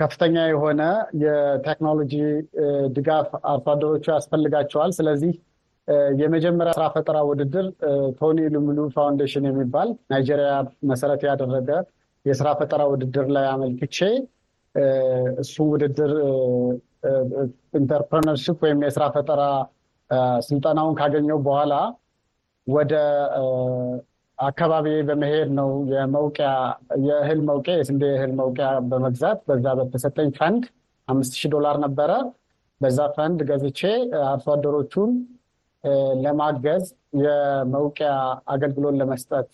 ከፍተኛ 0.00 0.36
የሆነ 0.48 0.82
የቴክኖሎጂ 1.22 2.14
ድጋፍ 2.96 3.28
አርሶ 3.50 3.66
አደሮቹ 3.74 4.04
ያስፈልጋቸዋል። 4.14 4.90
ስለዚህ 4.98 5.32
የመጀመሪያ 6.20 6.72
ስራ 6.76 6.86
ፈጠራ 6.94 7.18
ውድድር 7.28 7.66
ቶኒ 8.18 8.48
ኤሉሜሉ 8.54 8.80
ፋውንዴሽን 8.96 9.46
የሚባል 9.48 9.88
ናይጄሪያ 10.10 10.50
መሰረት 10.90 11.22
ያደረገ 11.28 11.70
የስራ 12.24 12.48
ፈጠራ 12.60 12.82
ውድድር 12.92 13.26
ላይ 13.36 13.46
አመልክቼ 13.52 13.98
እሱ 15.42 15.54
ውድድር 15.70 16.12
entrepreneurship 17.78 18.58
ወይም 18.64 18.80
የስራ 18.86 19.04
ፈጠራ 19.14 19.42
ስልጠናውን 20.46 20.94
ካገኘው 20.98 21.38
በኋላ 21.46 21.74
ወደ 22.66 22.94
አካባቢ 24.38 24.86
በመሄድ 25.08 25.48
ነው 25.58 25.70
የመውቂያ 25.92 26.50
የእህል 27.06 27.40
መውቂያ 27.48 27.74
የስንዴ 27.78 28.04
እህል 28.16 28.32
መውቂያ 28.40 28.68
በመግዛት 28.90 29.38
በዛ 29.48 29.66
በተሰጠኝ 29.80 30.28
ፈንድ 30.38 30.64
አምስት 31.08 31.34
ሺህ 31.40 31.50
ዶላር 31.54 31.76
ነበረ። 31.84 32.10
በዛ 32.80 32.98
ፈንድ 33.16 33.38
ገዝቼ 33.48 33.80
አርሶ 34.26 34.46
አደሮቹን 34.54 35.12
ለማገዝ 36.22 36.84
የመውቂያ 37.22 38.10
አገልግሎት 38.48 38.94
ለመስጠት 39.00 39.50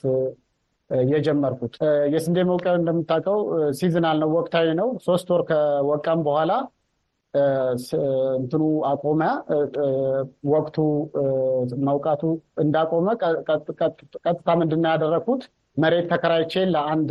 የጀመርኩት 1.11 1.75
የስንዴ 2.13 2.39
መውቂያው 2.49 2.77
እንደምታውቀው 2.81 3.39
seasonal 3.79 4.17
ነው፣ 4.23 4.31
ወቅታዊ 4.37 4.67
ነው። 4.81 4.89
ሶስት 5.07 5.29
ወር 5.33 5.43
ከወቃም 5.51 6.21
በኋላ 6.27 6.53
እንትኑ 8.39 8.63
አቆመ። 8.91 9.23
ወቅቱ 10.53 10.77
መውቃቱ 11.87 12.23
እንዳቆመ 12.63 13.07
ቀጥታ 14.25 14.49
ምንድን 14.61 14.81
ነው 14.85 14.91
ያደረኩት? 14.93 15.43
መሬት 15.77 16.07
ተከራይቼ 16.13 16.55
ለአንድ 16.75 17.11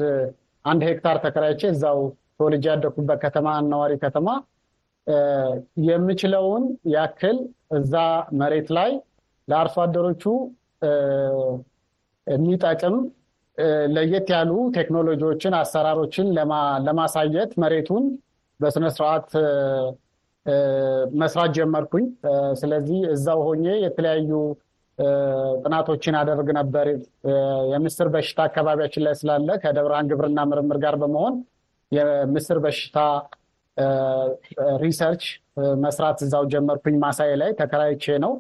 አንድ 0.66 0.82
ሄክታር 0.90 1.18
ተከራይቼ 1.26 1.62
እዛው 1.72 2.00
ተወልጄ 2.38 2.66
ያደኩበት 2.72 3.18
ከተማ 3.24 3.48
አናዋሪ 3.60 3.94
ከተማ 4.04 4.28
የምችለውን 5.88 6.64
ያክል 6.94 7.38
እዛ 7.78 7.94
መሬት 8.40 8.70
ላይ 8.78 8.92
ለአርሶ 9.48 9.76
አደሮቹ 9.86 10.24
የሚጠቅም 12.28 12.96
ለየት 13.96 14.28
ያሉ 14.34 14.52
ቴክኖሎጂዎችን፣ 14.78 15.54
አሰራሮችን 15.60 16.28
ለማሳየት 16.88 17.52
መሬቱን 17.64 18.06
በስነስርዓት 18.60 19.30
መስራት 21.16 21.52
ጀመርኩኝ። 21.58 22.06
ስለዚህ 22.62 23.00
እዛው 23.14 23.42
ሆኜ 23.48 23.66
የተለያዩ 23.84 24.32
ጥናቶችን 25.64 26.16
አደርግ 26.20 26.50
ነበር። 26.58 26.88
የምስር 27.72 28.08
በሽታ 28.14 28.40
አካባቢያችን 28.50 29.04
ላይ 29.06 29.16
ስላለ 29.22 29.50
ከደብረ 29.64 30.02
ግብርና 30.10 30.40
ምርምር 30.50 30.78
ጋር 30.84 30.96
በመሆን 31.02 31.36
የምስር 31.92 32.58
በሽታ 32.66 32.98
research 34.84 35.24
መስራት 35.84 36.20
እዛው 36.26 36.44
ጀመርኩኝ። 36.54 36.96
ማሳዬ 37.04 37.32
ላይ 37.42 37.52
ተከራይቼ 37.60 38.06
ነው 38.26 38.34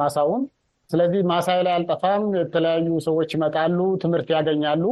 ማሳውን 0.00 0.42
ስለዚህ 0.90 1.20
ማሳይ 1.30 1.60
ላይ 1.66 1.72
አልጠፋም። 1.76 2.24
የተለያዩ 2.38 2.88
ሰዎች 3.06 3.30
ይመጣሉ፣ 3.36 3.78
ትምህርት 4.02 4.28
ያገኛሉ። 4.34 4.84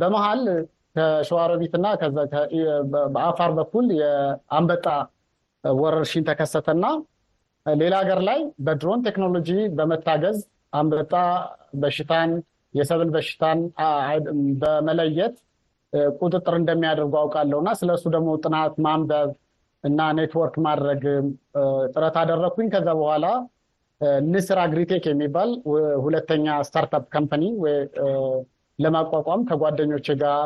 በመሀል 0.00 0.42
ከሸዋሮቢትና 0.96 1.86
በአፋር 3.14 3.50
በኩል 3.58 3.86
የአንበጣ 3.98 4.86
ወረርሽኝ 5.64 6.22
ተከሰተና 6.28 6.84
ሌላ 7.66 7.94
ሀገር 8.02 8.20
ላይ 8.28 8.38
በድሮን 8.66 9.00
ቴክኖሎጂ 9.06 9.48
በመታገዝ 9.78 10.38
አንበጣ 10.72 11.12
በሽታን 11.74 12.30
የሰብል 12.74 13.08
በሽታን 13.14 13.58
በመለየት 14.62 15.36
ቁጥጥር 16.18 16.54
እንደሚያደርጉ 16.58 17.14
አውቃለሁ 17.20 17.58
እና 17.62 17.70
ስለሱ 17.80 18.04
ደግሞ 18.16 18.30
ጥናት 18.44 18.74
ማንበብ 18.84 19.30
እና 19.84 20.00
ኔትወርክ 20.18 20.56
ማድረግ 20.66 21.02
ጥረት 21.94 22.16
አደረግኩኝ። 22.22 22.68
ከዛ 22.74 22.88
በኋላ 23.00 23.26
ንስር 24.28 24.58
አግሪቴክ 24.62 25.04
የሚባል 25.08 25.50
ሁለተኛ 26.04 26.46
startup 26.68 27.04
company 27.14 27.44
ለማቋቋም 28.78 29.42
ከጓደኞች 29.48 30.06
ጋር 30.20 30.40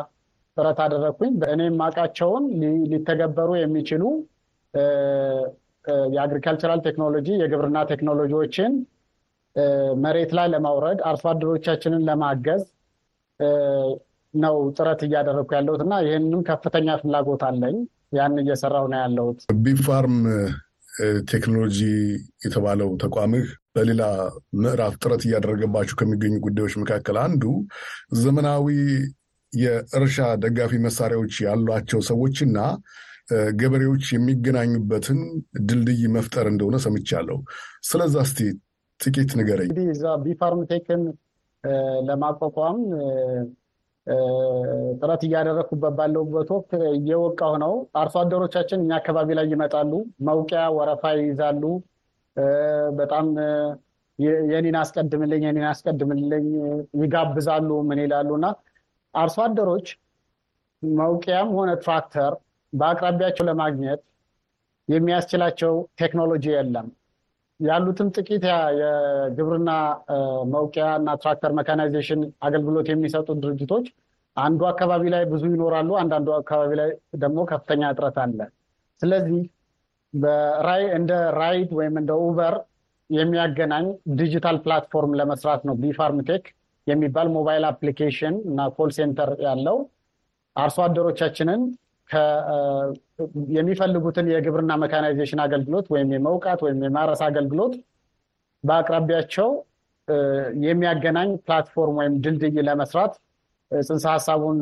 ጥረት 0.57 0.79
አደረግኩኝ። 0.85 1.31
እኔ 1.53 1.61
የማውቃቸውን 1.67 2.43
ሊተገበሩ 2.91 3.49
የሚችሉ 3.59 4.03
የ 6.13 6.22
agricultural 6.22 6.79
technology 6.85 7.27
የግብርና 7.41 7.79
ቴክኖሎጂዎችን 7.91 8.71
መሬት 10.03 10.31
ላይ 10.37 10.47
ለማውረድ 10.53 10.99
አርሶ 11.09 11.25
አደሮቻችንን 11.31 12.05
ለማገዝ 12.07 12.63
ነው 14.33 14.55
ጥረት 14.77 15.01
እያደረግኩ 15.05 15.51
ያለሁት 15.57 15.81
እና 15.85 15.95
ይህንም 16.05 16.41
ከፍተኛ 16.49 16.97
ፍላጎት 17.01 17.43
አለኝ። 17.49 17.77
ያን 18.13 18.35
እየሰራሁ 18.41 18.85
ነው 18.91 18.99
ያለሁት። 19.03 19.39
ቢፋርም 19.63 20.17
ቴክኖሎጂ 21.31 21.79
የተባለው 22.45 22.89
ተቋምህ 23.01 23.47
በሌላ 23.75 24.03
ምዕራፍ 24.57 24.93
ጥረት 25.01 25.23
እያደረገባቸው 25.27 25.97
ከሚገኙ 25.99 26.35
ጉዳዮች 26.45 26.75
መካከል 26.83 27.17
አንዱ 27.23 27.43
ዘመናዊ 28.21 28.67
የእርሻ 29.53 30.27
ደጋፊ 30.43 30.73
መሳሪያዎች 30.85 31.35
ያሏቸው 31.45 31.99
ሰዎችና 32.09 32.57
ገበሬዎች 33.59 34.05
የሚገናኙበትን 34.13 35.19
ድልድይ 35.67 36.01
መፍጠር 36.15 36.47
እንደሆነ 36.51 36.77
ሰምቻለሁ። 36.85 37.37
ስለዛ 37.83 38.15
እስቲ 38.27 38.39
ጥቂት 38.99 39.31
ንገረኝ። 39.39 39.69
እንግዲህ 39.69 39.87
እዛ 39.93 40.03
ቢፋርምቴክን 40.25 41.01
ለማቋቋም 42.09 42.79
ጥረት 44.99 45.21
እያደረግኩበት 45.27 45.93
ባለሁበት 45.97 46.49
ወቅት 46.55 46.71
እየወቃሁ 46.91 47.53
ነው። 47.63 47.71
አርሶ 47.97 48.15
አደሮቻችን 48.21 48.81
እኛ 48.83 48.91
አካባቢ 48.99 49.29
ላይ 49.37 49.47
ይመጣሉ፣ 49.53 49.91
መውቂያ 50.27 50.63
ወረፋ 50.77 51.03
ይይዛሉ። 51.17 51.63
በጣም 52.97 53.27
የኔን 54.49 54.77
አስቀድምልኝ፣ 54.81 55.43
የኔን 55.47 55.67
አስቀድምልኝ 55.71 56.45
ይጋብዛሉ። 57.01 57.69
ምን 57.89 58.01
ይላሉ 58.03 58.29
እና 58.39 58.47
አርሶ 59.13 59.37
አደሮች 59.45 59.87
መውቂያም 60.83 61.49
ሆነ 61.57 61.71
ትራክተር 61.83 62.33
በአቅራቢያቸው 62.73 63.45
ለማግኘት 63.49 64.01
የሚያስችላቸው 64.87 65.73
ቴክኖሎጂ 65.99 66.45
የለም። 66.53 66.87
ያሉትም 67.59 68.07
ጥቂት 68.15 68.43
የግብርና 68.79 69.71
መውቂያ 70.53 70.87
እና 70.99 71.09
ትራክተር 71.21 71.51
መካናይዜሽን 71.59 72.21
አገልግሎት 72.47 72.87
የሚሰጡ 72.91 73.27
ድርጅቶች 73.43 73.85
አንዱ 74.37 74.61
አካባቢ 74.71 75.03
ላይ 75.13 75.23
ብዙ 75.31 75.43
ይኖራሉ፣ 75.51 75.89
አንዳንዱ 76.01 76.29
አካባቢ 76.39 76.71
ላይ 76.79 76.89
ደግሞ 77.17 77.39
ከፍተኛ 77.51 77.91
እጥረት 77.93 78.17
አለ። 78.23 78.39
ስለዚህ 79.01 79.41
እንደ 80.97 81.11
ራይድ 81.37 81.71
ወይም 81.79 81.95
እንደ 82.01 82.11
ኡበር 82.23 82.55
የሚያገናኝ 83.09 83.85
digital 84.19 84.57
platform 84.63 85.11
ለመስራት 85.19 85.61
ነው 85.67 85.75
ቢፋርምቴክ 85.81 86.45
የሚባል 86.87 87.27
mobile 87.35 87.63
application 87.69 88.35
እና 88.49 88.67
call 88.77 88.89
center 88.97 89.29
ያለው 89.45 89.77
አርሶ 90.55 90.77
አደሮቻችንን 90.85 91.61
የሚፈልጉትን 93.55 94.27
የግብርና 94.31 94.73
mechanization 94.81 95.39
አገልግሎት 95.45 95.85
ወይም 95.93 96.09
የመውቃት 96.15 96.59
ወይም 96.65 96.79
የማረስ 96.85 97.21
አገልግሎት 97.27 97.73
በአቅራቢያቸው 98.63 99.49
የሚያገናኝ 100.65 101.29
platform 101.45 101.95
ወይም 101.99 102.15
ድልድይ 102.23 102.57
ለመስራት 102.67 103.13
ጽንሰ 103.71 104.05
ሀሳቡን 104.13 104.57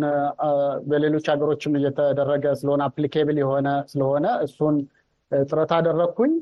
በሌሎች 0.90 1.26
ሀገሮችም 1.32 1.74
እየተደረገ 1.80 2.46
ስለሆነ 2.60 2.82
applicable 2.88 3.38
የሆነ 3.42 3.70
ስለሆነ 3.92 4.28
እሱን 4.46 4.76
ጥረት 5.32 5.72
አደረግኩኝ። 5.78 6.34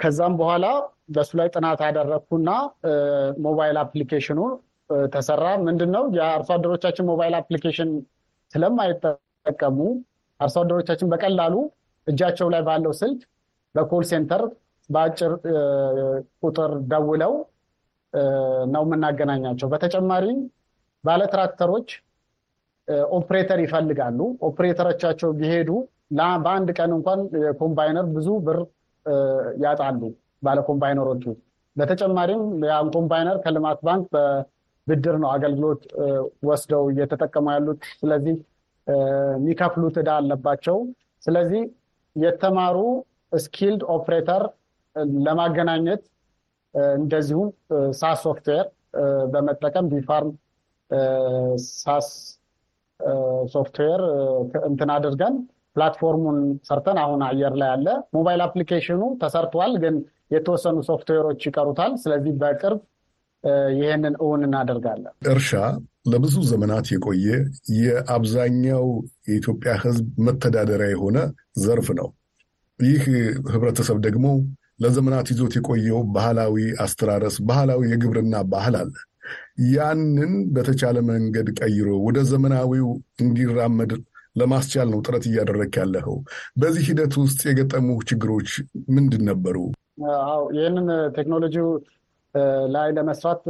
ከዛም 0.00 0.34
በኋላ 0.38 0.66
በሱ 1.14 1.30
ላይ 1.40 1.48
ጥናት 1.54 1.80
አደረግኩና 1.88 2.50
mobile 3.44 3.76
application 3.82 4.31
ኑ 4.31 4.40
ተሰራ። 5.12 5.44
ምንድን 5.66 5.90
ነው 5.96 6.04
የአርሶ 6.16 6.50
አደሮቻችን 6.56 7.08
mobile 7.10 7.34
application 7.40 7.90
ስለማይጠቀሙ 8.52 9.78
አርሶ 10.42 10.56
አደሮቻችን 10.62 11.10
በቀላሉ 11.12 11.54
እጃቸው 12.06 12.48
ላይ 12.54 12.62
ባለው 12.68 12.92
ስልክ 13.00 13.20
በ 13.74 13.84
call 13.84 14.04
center 14.10 14.42
በአጭር 14.90 15.32
ቁጥር 16.42 16.72
ደውለው 16.90 17.34
ነው 18.72 18.82
የምናገናኛቸው። 18.86 19.68
በተጨማሪም 19.72 20.40
ባለትራክተሮች 21.04 21.88
ኦፕሬተር 23.16 23.58
ይፈልጋሉ። 23.64 24.18
ኦፕሬተሮቻቸው 24.48 25.30
ቢሄዱ 25.38 25.70
በአንድ 26.44 26.68
ቀን 26.78 26.90
እንኳን 26.96 27.20
combiner 27.60 28.06
ብዙ 28.16 28.28
ብር 28.46 28.58
ያጣሉ 29.64 30.00
ባለ 30.42 30.65
combiner 30.65 31.01
ኦቹ። 31.01 31.24
በተጨማሪም 31.76 32.42
ያን 32.68 32.88
combiner 32.96 33.36
ከልማት 33.44 33.78
ባንክ 33.86 34.06
በብድር 34.14 35.16
ነው 35.22 35.30
አገልግሎት 35.34 35.82
ወስደው 36.48 36.82
እየተጠቀሙ 36.92 37.46
ያሉት። 37.54 37.82
ስለዚህ 38.00 38.34
የሚከፍሉት 38.86 39.96
ዕዳ 40.02 40.10
አለባቸው። 40.20 40.78
ስለዚህ 41.22 41.62
የተማሩ 42.16 42.78
skilled 43.42 43.82
operator 43.94 44.42
ለማገናኘት 45.26 46.02
እንደዚሁም 46.96 47.48
SaaS 48.00 48.18
software 48.26 48.66
በመጠቀም 49.32 49.86
ቢፋርም 49.92 50.32
SaaS 51.76 52.08
software 53.54 54.00
እንትን 54.68 54.90
አድርገን 54.96 55.34
platform 55.76 56.17
ኡን 56.17 56.38
ሰርተን 56.68 56.98
አሁን 57.02 57.20
አየር 57.28 57.54
ላይ 57.60 57.70
ያለ 57.72 57.86
mobile 58.16 58.40
application 58.46 58.93
ኑ 58.93 59.02
ተሰርቷል፣ 59.22 59.72
ግን 59.84 59.94
የተወሰኑ 60.30 60.76
ሶፍትዌሮች 60.88 61.40
ይቀሩታል። 61.48 61.92
ስለዚህ 62.02 62.32
በቅርብ 62.42 62.80
ይህንን 63.76 64.14
እውን 64.22 64.42
እናደርጋለን። 64.46 65.14
እርሻ 65.30 65.50
ለብዙ 66.06 66.34
ዘመናት 66.50 66.86
የቆየ 66.92 67.26
የአብዛኛው 67.78 68.86
የኢትዮጵያ 69.28 69.72
ሕዝብ 69.82 70.06
መተዳደሪያ 70.26 70.88
የሆነ 70.92 71.18
ዘርፍ 71.64 71.88
ነው። 72.00 72.08
ይህ 72.80 73.02
ህብረተሰብ 73.52 73.98
ደግሞ 74.06 74.26
ለዘመናት 74.82 75.26
ይዞት 75.32 75.54
የቆየው 75.56 76.00
ባህላዊ 76.14 76.54
አስተራረስ፣ 76.84 77.36
ባህላዊ 77.48 77.82
የግብርና 77.90 78.36
ባህል 78.52 78.76
አለ። 78.80 78.92
ያንን 79.72 80.32
በተቻለ 80.54 80.96
መንገድ 81.10 81.48
ቀይሮ 81.60 81.88
ወደ 82.06 82.18
ዘመናዊው 82.30 82.88
እንዲራመድ 83.22 83.92
ለማስቻል 84.36 84.88
ነው 84.92 85.00
ጥረት 85.06 85.24
እያደረግ 85.28 85.72
ያለኸው። 85.80 86.16
በዚህ 86.56 86.84
ሂደት 86.90 87.14
ውስጥ 87.22 87.40
የገጠሙ 87.48 87.88
ችግሮች 88.10 88.50
ምንድን 88.90 89.22
ነበሩ? 89.30 89.56
አዎ 90.26 90.42
ይህንን 90.56 90.86
ቴክኖሎጂው 91.16 91.68
ላይ 92.74 92.88
ለመስራት 92.96 93.42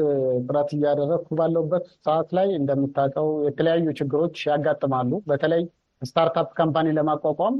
ጥረት 0.46 0.70
እያደረግኩ 0.76 1.28
ባለውበት 1.34 1.84
ሰዓት 2.06 2.28
ላይ 2.36 2.48
እንደምታውቀው 2.56 3.28
የተለያዩ 3.46 3.86
ችግሮች 3.98 4.36
ያጋጥማሉ። 4.48 5.20
በተለይ 5.26 5.62
startup 6.02 6.48
company 6.58 6.88
ለማቋቋም 6.96 7.56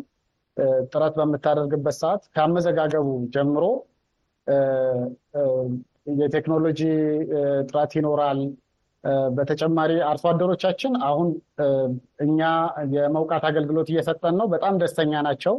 ጥረት 0.92 1.14
በምታደርግበት 1.18 1.96
ሰዓት 2.00 2.22
ከአመዘጋገቡ 2.34 3.06
ጀምሮ 3.34 3.64
የቴክኖሎጂ 6.20 6.80
ጥረት 7.68 7.92
ይኖራል። 7.98 8.40
በተጨማሪ 9.36 9.92
አርሶ 10.08 10.24
አደሮቻችን 10.30 10.92
አሁን 11.06 11.28
እኛ 12.24 12.40
የመውቃት 12.94 13.44
አገልግሎት 13.48 13.88
እየሰጠን 13.92 14.34
ነው፣ 14.40 14.46
በጣም 14.52 14.74
ደስተኛ 14.82 15.22
ናቸው። 15.28 15.54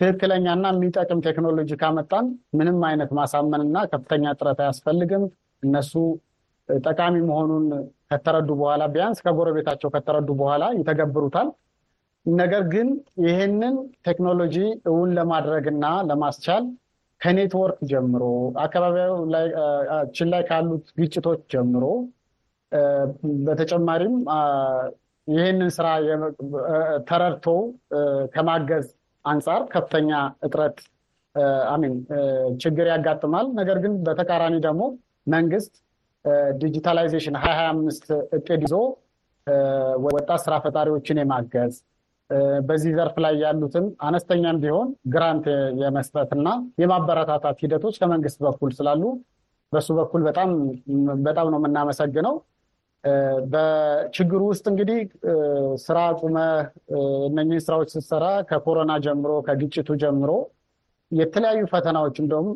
ትክክለኛና 0.00 0.66
የሚጠቅም 0.74 1.20
ቴክኖሎጂ 1.26 1.70
ካመጣን 1.82 2.26
ምንም 2.58 2.80
አይነት 2.88 3.10
ማሳመንና 3.18 3.76
ከፍተኛ 3.92 4.32
ጥረት 4.38 4.58
አያስፈልግም። 4.64 5.22
እነሱ 5.62 5.92
ጠቃሚ 6.68 7.14
መሆኑን 7.28 7.66
ከተረዱ 8.10 8.48
በኋላ 8.60 8.82
ቢያንስ 8.94 9.18
ከጎረቤታቸው 9.24 9.90
ከተረዱ 9.94 10.28
በኋላ 10.40 10.64
ይተገብሩታል። 10.78 11.48
ነገር 12.26 12.62
ግን 12.72 12.88
ይህንን 13.26 13.74
ቴክኖሎጂ 14.06 14.56
እውን 14.90 15.10
ለማድረግና 15.18 15.86
ለማስቻል 16.08 16.64
ከኔትወርክ 17.20 17.78
ጀምሮ 17.90 18.22
አካባቢያችን 18.64 20.28
ላይ 20.32 20.42
ካሉት 20.48 20.86
ግጭቶች 20.98 21.40
ጀምሮ 21.52 21.84
በተጨማሪም 23.46 24.16
ይህንን 25.28 25.70
ስራ 25.76 25.86
ተረድቶ 27.08 27.46
ከማገዝ 28.34 28.86
አንጻር 29.26 29.62
ከፍተኛ 29.72 30.10
እጥረት 30.46 30.78
አሚን 31.72 31.94
ችግር 32.62 32.86
ያጋጥማል። 32.92 33.46
ነገር 33.58 33.78
ግን 33.84 33.94
በተቃራኒ 34.06 34.54
ደግሞ 34.66 34.82
መንግስት 35.26 35.74
digitalization 36.60 37.36
ሀያ 37.42 37.52
ሀያ 37.58 37.68
አምስት 37.74 38.06
እቅድ 38.38 38.62
ይዞ 38.66 38.74
ወጣት 40.06 40.40
ስራ 40.44 40.54
ፈጣሪዎችን 40.64 41.20
የማገዝ 41.20 41.74
በዚህ 42.68 42.92
ዘርፍ 42.96 43.16
ላይ 43.24 43.34
ያሉትን 43.42 43.84
አነስተኛም 44.06 44.56
ቢሆን 44.62 44.88
grant 45.12 45.44
የመስጠትና 45.82 46.48
የማበረታታት 46.82 47.58
ሂደቶች 47.64 47.96
ከመንግስት 48.00 48.38
በኩል 48.46 48.70
ስላሉ 48.78 49.02
በሱ 49.72 49.88
በኩል 49.98 50.22
በጣም 50.28 50.50
በጣም 51.26 51.46
ነው 51.52 51.58
የምናመሰግነው። 51.60 52.34
በችግሩ 53.52 54.40
ውስጥ 54.50 54.64
እንግዲህ 54.70 55.00
ስራ 55.84 55.98
ቁመህ 56.20 56.52
እነኚህን 57.28 57.64
ስራዎች 57.66 57.88
ስትሰራ 57.94 58.26
ከኮሮና 58.48 58.92
ጀምሮ 59.06 59.32
ከግጭቱ 59.46 59.88
ጀምሮ 60.02 60.30
የተለያዩ 61.12 61.60
ፈተናዎች 61.72 62.16
እንደውም 62.22 62.48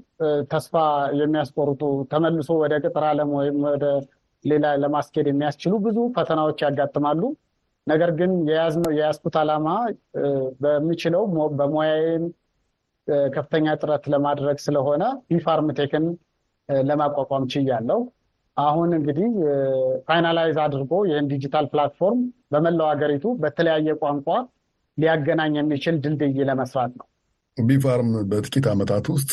ተስፋ 0.52 0.74
የሚያስቆርጡ 1.20 1.82
ተመልሶ 2.12 2.50
ወደ 2.62 2.74
ቅጥር 2.84 3.04
ዓለም 3.10 3.30
ወይም 3.38 3.58
ወደ 3.68 3.86
ሌላ 4.44 4.66
ለማስኬድ 4.82 5.26
የሚያስችሉ 5.30 5.72
ብዙ 5.84 5.98
ፈተናዎች 6.16 6.58
ያጋጥማሉ። 6.66 7.22
ነገር 7.86 8.10
ግን 8.18 8.32
የያዝኩት 8.50 9.36
ዓላማ 9.40 9.68
በምችለው 10.62 11.22
በሙያዬም 11.58 12.24
ከፍተኛ 13.34 13.66
ጥረት 13.80 14.04
ለማድረግ 14.12 14.58
ስለሆነ 14.66 15.02
ቢፋርምቴክን 15.30 16.04
ለማቋቋም 16.84 17.44
ችያለሁ። 17.52 18.00
አሁን 18.62 18.90
እንግዲህ 18.96 19.28
finalize 20.06 20.56
አድርጎ 20.64 20.92
ይህን 21.08 21.28
digital 21.32 21.66
platform 21.72 22.20
በመላው 22.52 22.88
ሀገሪቱ 22.92 23.26
በተለያየ 23.42 23.94
ቋንቋ 24.02 24.28
ሊያገናኝ 24.98 25.54
የሚችል 25.58 25.96
ድልድይ 26.04 26.38
ለመስራት 26.48 26.92
ነው። 26.98 27.06
ቢፋርም 27.56 28.10
በጥቂት 28.30 28.66
ዓመታት 28.72 29.06
ውስጥ 29.14 29.30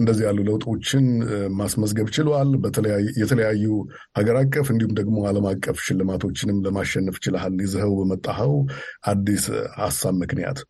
እንደዚህ 0.00 0.24
ያሉ 0.26 0.38
ለውጦችን 0.46 1.06
ማስመዝገብ 1.58 2.08
ችለዋል። 2.16 2.50
የተለያዩ 3.20 3.64
ሀገር 4.18 4.36
አቀፍ 4.42 4.66
እንዲሁም 4.72 4.94
ደግሞ 5.00 5.16
ዓለም 5.30 5.46
አቀፍ 5.50 5.78
ሽልማቶችንም 5.86 6.62
ለማሸነፍ 6.66 7.16
ችለሃል። 7.24 7.56
ይዘኸው 7.64 7.92
በመጣኸው 8.00 8.54
አዲስ 9.12 9.44
ሀሳብ 9.80 10.14
ምክንያት 10.22 10.60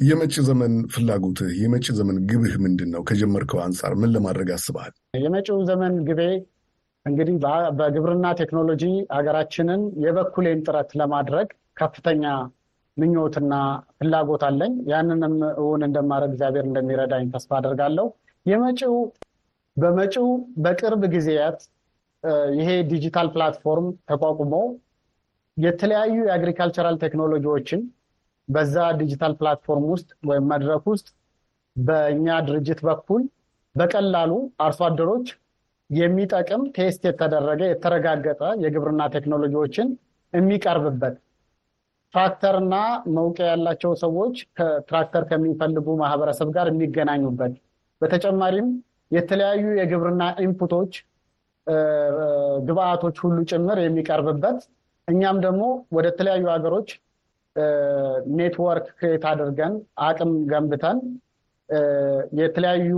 የመጪ 0.00 0.34
ዘመን 0.48 0.72
ፍላጎትህ፣ 0.94 1.48
የመጪ 1.60 1.86
ዘመን 1.98 2.16
ግብህ 2.30 2.52
ምንድን 2.64 2.90
ነው? 2.94 3.02
ከጀመርከው 3.08 3.60
አንጻር 3.64 3.92
ምን 4.00 4.10
ለማድረግ 4.14 4.48
አስበሃል? 4.56 4.92
የመጪው 5.18 5.58
ዘመን 5.70 5.94
ግቤ 6.08 6.20
እንግዲህ 7.08 7.36
በግብርና 7.78 8.26
ቴክኖሎጂ 8.40 8.84
ሀገራችንን 9.16 9.82
የበኩሌን 10.04 10.62
ጥረት 10.66 10.90
ለማድረግ 11.00 11.48
ከፍተኛ 11.76 12.24
ምኞትና 12.96 13.54
ፍላጎት 13.98 14.42
አለኝ። 14.48 14.72
ያንንም 14.92 15.34
እውን 15.60 15.82
እንደማድረግ 15.88 16.30
እግዚአብሔር 16.32 16.64
እንደሚረዳኝ 16.68 17.26
ተስፋ 17.34 17.50
አደርጋለሁ። 17.58 18.06
የመጪው 18.46 18.94
በመጪው 19.76 20.28
በቅርብ 20.64 21.02
ጊዜያት 21.14 21.60
ይሄ 22.58 22.70
digital 22.90 23.28
platform 23.34 23.88
ተቋቁሞ 24.10 24.54
የተለያዩ 25.56 26.16
የ 26.26 26.36
agricultural 26.36 26.96
ቴክኖሎጂዎችን 27.04 27.80
በዛ 28.48 28.76
digital 29.00 29.32
platform 29.40 29.84
ውስጥ 29.92 30.10
ወይም 30.28 30.44
መድረክ 30.52 30.84
ውስጥ 30.92 31.08
በእኛ 31.76 32.36
ድርጅት 32.46 32.80
በኩል 32.88 33.22
በቀላሉ 33.74 34.32
አርሶ 34.64 34.80
አደሮች 34.88 35.26
የሚጠቅም 35.90 36.62
test 36.76 37.02
የተደረገ 37.08 37.62
የተረጋገጠ 37.70 38.42
የግብርና 38.64 39.02
ቴክኖሎጂዎችን 39.14 39.88
የሚቀርብበት 40.32 41.16
ትራክተርና 42.14 42.74
መውቂያ 43.16 43.46
ያላቸው 43.50 43.92
ሰዎች 44.02 44.36
ትራክተር 44.88 45.22
ከሚፈልጉ 45.30 45.86
ማህበረሰብ 46.02 46.48
ጋር 46.56 46.66
የሚገናኙበት 46.70 47.54
በተጨማሪም 48.00 48.68
የተለያዩ 49.10 49.64
የግብርና 49.80 50.24
input 50.46 50.72
ኦች 50.72 50.92
ግብአቶች 52.68 53.16
ሁሉ 53.24 53.38
ጭምር 53.50 53.78
የሚቀርብበት 53.82 54.58
እኛም 55.08 55.36
ደግሞ 55.44 55.62
ወደ 55.96 56.06
ተለያዩ 56.18 56.44
ሀገሮች 56.54 56.88
network 58.36 58.86
create 58.98 59.24
አድርገን 59.30 59.74
አቅም 60.06 60.32
ገንብተን 60.50 60.98
የተለያዩ 62.38 62.90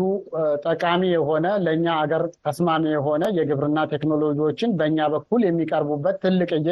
ጠቃሚ 0.64 1.02
የሆነ 1.12 1.46
ለእኛ 1.64 1.86
አገር 2.02 2.22
ተስማሚ 2.46 2.84
የሆነ 2.92 3.24
የግብርና 3.38 3.78
ቴክኖሎጂዎችን 3.92 4.74
በእኛ 4.78 5.08
በኩል 5.14 5.42
የሚቀርቡበት 5.46 6.18
ትልቅዬ 6.24 6.68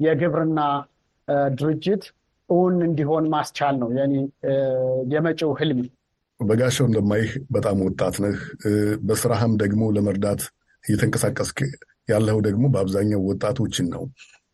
የግብርና 0.00 0.60
ድርጅት 1.58 2.02
እውን 2.50 2.76
እንዲሆን 2.86 3.24
ማስቻል 3.32 3.74
ነው 3.80 3.88
የኔ 3.96 4.14
የመጪው 5.12 5.50
ህልም። 5.60 5.80
በጋሻው 6.40 6.86
እንደማይህ 6.88 7.30
በጣም 7.50 7.78
ወጣት 7.86 8.16
ነህ። 8.24 8.36
በስራህም 9.06 9.54
ደግሞ 9.62 9.82
ለመርዳት 9.96 10.42
እየተንቀሳቀስክ 10.84 11.58
ያለው 12.08 12.38
ደግሞ 12.46 12.64
በአብዛኛው 12.74 13.22
ወጣቶችን 13.30 13.86
ነው። 13.94 14.02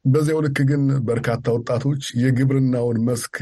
በዚያው 0.04 0.40
ልክ 0.46 0.58
ግን 0.70 0.82
በርካታ 1.06 1.52
ወጣቶች 1.56 2.02
የግብርናውን 2.22 2.98
መስክ 3.06 3.36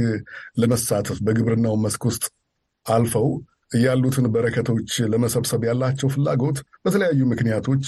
ለመሳተፍ 0.61 1.19
በግብርናው 1.25 1.75
መስክ 1.85 2.03
ውስጥ 2.09 2.25
አልፈው 2.87 3.29
ያሉትን 3.79 4.27
በረከቶች 4.33 4.91
ለመሰብሰብ 5.13 5.63
ያላቸው 5.69 6.09
ፍላጎት 6.15 6.59
በተለያዩ 6.85 7.21
ምክንያቶች 7.31 7.85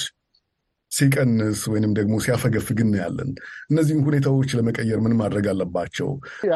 ሲቀንስ 0.93 1.61
ወይንም 1.73 1.93
ደግሞ 1.97 2.15
ሲያፈገፍግ 2.25 2.79
እናያለን። 2.85 3.31
እነዚህም 3.71 4.03
ሁኔታዎች 4.07 4.51
ለመቀየር 4.59 4.99
ምን 5.05 5.15
ማድረግ 5.21 5.47
አለባቸው? 5.53 6.09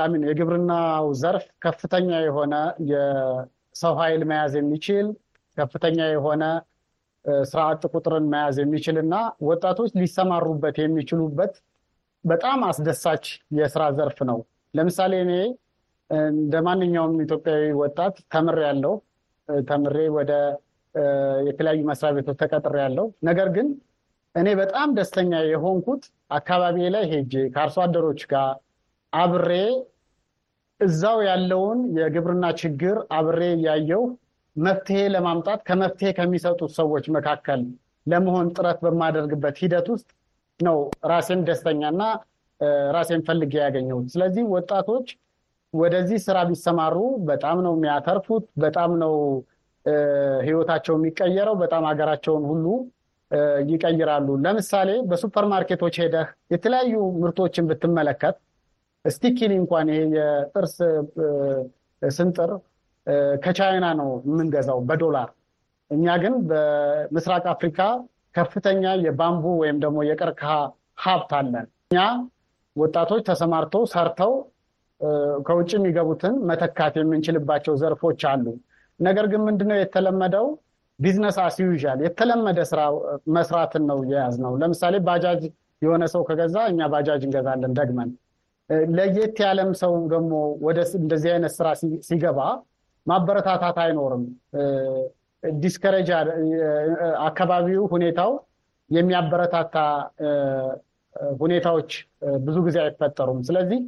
አሚን 0.02 0.24
የግብርናው 0.28 1.06
ዘርፍ 1.22 1.46
ከፍተኛ 1.64 2.10
የሆነ 2.26 2.54
የሰው 2.92 3.94
ኃይል 4.00 4.22
መያዝ 4.30 4.54
የሚችል 4.60 5.06
ከፍተኛ 5.56 5.98
የሆነ 6.12 6.44
ስራ 7.44 7.60
አጥ 7.70 7.82
ቁጥርን 7.92 8.26
መያዝ 8.32 8.56
የሚችል 8.62 8.96
እና 9.02 9.14
ወጣቶች 9.48 9.90
ሊሰማሩበት 10.00 10.76
የሚችሉበት 10.82 11.54
በጣም 12.24 12.60
አስደሳች 12.68 13.24
የስራ 13.58 13.82
ዘርፍ 13.98 14.18
ነው። 14.30 14.38
ለምሳሌ 14.74 15.12
እኔ 15.24 15.32
እንደ 16.10 16.54
ማንኛውም 16.66 17.16
ኢትዮጵያዊ 17.24 17.64
ወጣት 17.80 18.14
ተምሬ 18.34 18.58
ያለው 18.68 18.94
ተምሬ 19.68 19.96
ወደ 20.16 20.32
የተለያዩ 21.48 21.80
መስሪያ 21.90 22.10
ቤቶች 22.16 22.36
ተቀጥሬ 22.42 22.76
ያለው 22.84 23.06
ነገር 23.28 23.48
ግን 23.56 23.68
እኔ 24.34 24.48
በጣም 24.60 24.88
ደስተኛ 24.98 25.32
የሆንኩት 25.50 26.02
አካባቢ 26.30 26.88
ላይ 26.94 27.04
ሄጄ 27.12 27.34
ከአርሶ 27.54 27.76
አደሮች 27.84 28.22
ጋር 28.32 28.50
አብሬ 29.12 29.52
እዛው 30.80 31.18
ያለውን 31.28 31.78
የግብርና 31.98 32.46
ችግር 32.60 32.96
አብሬ 33.18 33.42
እያየው 33.54 34.02
መፍትሄ 34.56 35.00
ለማምጣት 35.14 35.60
ከመፍትሄ 35.68 36.08
ከሚሰጡት 36.18 36.72
ሰዎች 36.78 37.04
መካከል 37.16 37.60
ለመሆን 38.06 38.46
ጥረት 38.56 38.78
በማደርግበት 38.84 39.56
ሂደት 39.62 39.88
ውስጥ 39.94 40.08
ነው 40.60 40.78
ራሴን 41.10 41.40
ደስተኛና 41.48 42.02
ራሴን 42.94 43.22
ፈልጌ 43.28 43.52
ያገኘሁት። 43.64 44.06
ስለዚህ 44.14 44.44
ወጣቶች 44.54 45.08
ወደዚህ 45.74 46.18
ስራ 46.24 46.38
ቢሰማሩ 46.48 46.96
በጣም 47.28 47.58
ነው 47.64 47.72
የሚያተርፉት። 47.76 48.44
በጣም 48.58 48.90
ነው 49.02 49.14
ህይወታቸው 50.46 50.94
የሚቀየረው። 50.96 51.56
በጣም 51.62 51.82
ሀገራቸውን 51.90 52.44
ሁሉ 52.50 52.66
ይቀይራሉ። 53.68 54.28
ለምሳሌ 54.44 54.90
በሱፐር 55.08 55.46
ማርኬቶች 55.52 55.96
ሄደህ 56.02 56.28
የተለያዩ 56.52 56.92
ምርቶችን 57.22 57.66
ብትመለከት 57.70 58.36
ስቲኪኒ 59.04 59.52
እንኳን 59.60 59.88
ይሄ 59.92 60.00
የጥርስ 60.16 60.76
ስንጥር 62.02 62.50
ከቻይና 63.44 63.86
ነው 64.00 64.08
የምንገዛው 64.26 64.78
በዶላር። 64.88 65.28
እኛ 65.90 66.06
ግን 66.22 66.34
በምስራቅ 66.48 67.44
አፍሪካ 67.52 67.80
ከፍተኛ 68.34 68.84
የ 69.04 69.14
bamboo 69.14 69.44
ወይም 69.60 69.76
ደግሞ 69.84 69.98
የቀርከሃ 70.08 70.52
ሀብት 71.04 71.30
አለን። 71.38 71.66
እኛ 71.86 72.00
ወጣቶች 72.76 73.22
ተሰማርተው 73.28 73.82
ሰርተው 73.92 74.32
ከውጭ 75.46 75.70
የሚገቡትን 75.76 76.34
መተካት 76.48 76.94
የምንችልባቸው 76.98 77.74
ዘርፎች 77.82 78.22
አሉ። 78.30 78.46
ነገር 79.00 79.26
ግን 79.32 79.42
ምንድነው 79.48 79.76
የተለመደው 79.80 80.46
business 80.98 81.36
as 81.42 81.58
usual 81.58 81.98
የተለመደ 82.06 82.60
ስራ 82.70 82.80
መስራትን 83.34 83.84
ነው 83.90 83.98
የያዝነው። 84.10 84.54
ለምሳሌ 84.62 84.94
ባጃጅ 85.06 85.42
የሆነ 85.82 86.04
ሰው 86.14 86.22
ከገዛ 86.28 86.56
እኛ 86.70 86.80
ባጃጅ 86.92 87.22
እንገዛለን 87.26 87.74
ደግመን። 87.78 88.10
ለየት 88.94 89.36
ያለም 89.44 89.70
ሰው 89.82 89.92
ደግሞ 90.12 90.32
ወደ 90.66 90.78
እንደዚህ 91.00 91.30
አይነት 91.34 91.52
ስራ 91.58 91.68
ሲገባ 92.08 92.40
ማበረታታት 93.06 93.76
አይኖርም። 93.84 94.24
discourage 95.58 96.08
አካባቢው 97.28 97.82
ሁኔታው 97.92 98.32
የሚያበረታታ 98.90 99.76
ሁኔታዎች 101.40 101.90
ብዙ 102.46 102.56
ጊዜ 102.66 102.76
አይፈጠሩም። 102.84 103.40
ስለዚህ 103.48 103.80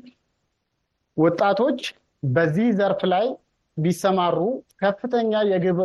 ወጣቶች 1.20 1.80
በዚህ 2.22 2.68
ዘርፍ 2.78 3.00
ላይ 3.12 3.26
ቢሰማሩ 3.76 4.38
ከፍተኛ 4.82 5.32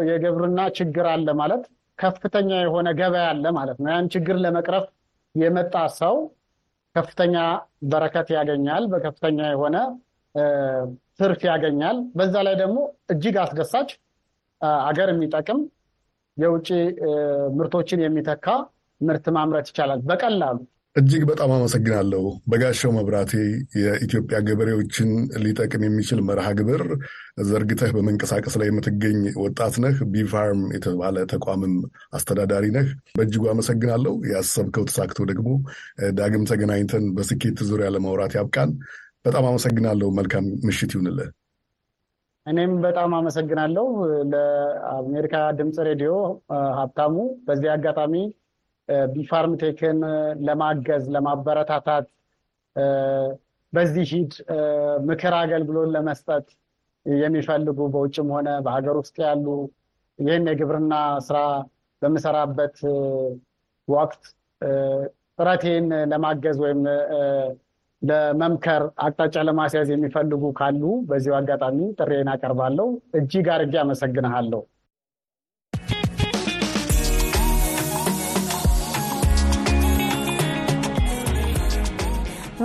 የግብርና 0.10 0.62
ችግር 0.78 1.06
አለ 1.14 1.28
ማለት 1.42 1.64
ከፍተኛ 2.00 2.50
የሆነ 2.64 2.88
ገበያ 3.00 3.26
አለ 3.32 3.46
ማለት 3.58 3.78
ነው። 3.84 3.90
ያን 3.94 4.08
ችግር 4.14 4.38
ለመቅረፍ 4.44 4.86
የመጣ 5.36 5.76
ሰው 6.00 6.16
ከፍተኛ 6.96 7.36
በረከት 7.92 8.28
ያገኛል፣ 8.36 8.84
በከፍተኛ 8.92 9.40
የሆነ 9.54 9.78
ትርፍ 11.20 11.42
ያገኛል። 11.50 11.98
በዛ 12.18 12.36
ላይ 12.48 12.56
ደግሞ 12.62 12.78
እጅግ 13.14 13.36
አስደሳች 13.44 13.90
አገር 14.82 15.10
የሚጠቅም 15.14 15.60
የውጭ 16.38 16.70
ምርቶችን 17.58 18.00
የሚተካ 18.06 18.48
ምርት 19.02 19.26
ማምረት 19.36 19.68
ይቻላል 19.72 20.00
በቀላሉ። 20.10 20.58
እጅግ 20.96 21.24
በጣም 21.30 21.52
አመሰግናለሁ። 21.54 22.22
በጋሻው 22.48 22.92
መብራቴ 22.98 23.32
የኢትዮጵያ 23.80 24.38
ገበሬዎችን 24.48 25.10
ሊጠቅም 25.44 25.82
የሚችል 25.86 26.20
መርሃ 26.28 26.48
ግብር 26.60 26.84
ዘርግተህ 27.50 27.92
በመንቀሳቀስ 27.96 28.56
ላይ 28.62 28.68
የምትገኝ 28.70 29.20
ወጣት 29.42 29.78
ነህ። 29.84 29.98
ቢፋርም 30.14 30.62
የተባለ 30.76 31.26
ተቋምም 31.34 31.74
አስተዳዳሪ 32.14 32.68
ነህ። 32.78 32.88
በእጅጉ 33.18 33.44
አመሰግናለሁ። 33.54 34.14
ያሰብከው 34.32 34.86
ተሳክቶ 34.90 35.28
ደግሞ 35.32 35.50
ዳግም 36.18 36.46
ተገናኝተን 36.52 37.08
በስኬት 37.18 37.60
ዙሪያ 37.70 37.90
ለማውራት 37.96 38.36
ያብቃን። 38.40 38.72
በጣም 39.26 39.48
አመሰግናለሁ። 39.50 40.10
መልካም 40.18 40.48
ምሽት 40.66 40.94
ይሁንልህ። 40.96 41.30
እኔም 42.46 42.74
በጣም 42.82 43.12
አመሰግናለሁ 43.18 43.86
ለአሜሪካ 44.32 45.36
ድምፅ 45.60 45.78
ሬዲዮ 45.88 46.12
ሀብታሙ። 46.80 47.16
በዚህ 47.46 47.70
አጋጣሚ 47.76 48.16
ቢፋርም 49.14 49.54
ቴክን 49.62 50.00
ለማገዝ 50.48 51.04
ለማበረታታት 51.16 52.08
በዚህ 53.74 54.06
ሂድ 54.12 54.34
ምክር 55.08 55.34
አገልግሎት 55.40 55.90
ለመስጠት 55.96 56.46
የሚፈልጉ 57.06 57.80
በውጭም 57.94 58.30
ሆነ 58.36 58.50
በሀገር 58.66 58.96
ውስጥ 59.02 59.16
ያሉ 59.26 59.48
ይህን 60.20 60.46
የግብርና 60.52 60.94
ስራ 61.28 61.38
በምሰራበት 62.02 62.78
ወቅት 63.88 64.24
ጥረቴን 65.40 65.88
ለማገዝ 66.12 66.58
ወይም 66.64 66.82
ለመምከር 68.02 68.84
አቅጣጫ 69.06 69.44
ለማስያዝ 69.48 69.90
የሚፈልጉ 69.94 70.44
ካሉ 70.60 70.82
በዚሁ 71.10 71.34
አጋጣሚ 71.38 71.80
ጥሬን 72.00 72.30
አቀርባለሁ። 72.34 72.88
እጅግ 73.20 73.48
አድርጌ 73.56 73.76
አመሰግንሃለሁ። 73.84 74.62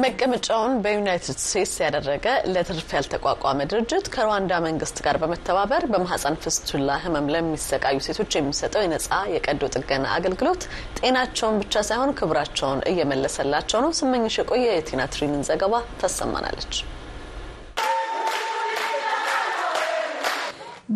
መቀመጫውን 0.03 0.73
በዩናይትድ 0.83 1.39
ስቴትስ 1.43 1.73
ያደረገ 1.83 2.27
ለትርፍ 2.53 2.91
ያልተቋቋመ 2.97 3.67
ድርጅት 3.71 4.07
ከሩዋንዳ 4.15 4.61
መንግስት 4.67 4.99
ጋር 5.07 5.17
በመተባበር 5.23 5.85
በማህፀን 5.93 6.39
ፍስቱላ 6.43 6.99
ህመም 7.05 7.31
ለሚሰቃዩ 7.35 7.99
ሴቶች 8.07 8.37
የሚሰጠው 8.39 8.85
የነጻ 8.85 9.11
የቀዶ 9.35 9.73
ጥገና 9.75 10.07
አገልግሎት 10.17 10.65
ጤናቸውን 11.01 11.61
ብቻ 11.63 11.85
ሳይሆን 11.91 12.17
ክብራቸውን 12.21 12.87
እየመለሰላቸው 12.93 13.83
ነው። 13.87 13.93
ስመኝሽ 14.01 14.39
የቆየ 14.41 14.67
የቲና 14.73 15.05
ትሪንን 15.15 15.47
ዘገባ 15.51 15.75
ታሰማናለች። 16.03 16.75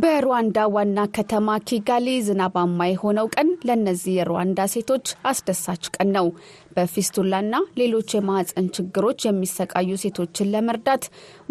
በሩዋንዳ 0.03 0.59
ዋና 0.75 1.01
ከተማ 1.17 1.49
ኪጋሊ 1.69 2.07
ዝናባማ 2.27 2.87
የሆነው 2.89 3.27
ቀን 3.35 3.49
ለእነዚህ 3.69 4.15
የሩዋንዳ 4.17 4.61
ሴቶች 4.73 5.07
አስደሳች 5.31 5.85
ቀን 5.95 6.09
ነው። 6.17 6.27
በፊስቱላና 6.77 7.55
ሌሎች 7.81 8.09
የማህፀን 8.15 8.67
ችግሮች 8.77 9.21
የሚሰቃዩ 9.27 9.91
ሴቶችን 10.03 10.51
ለመርዳት 10.55 11.05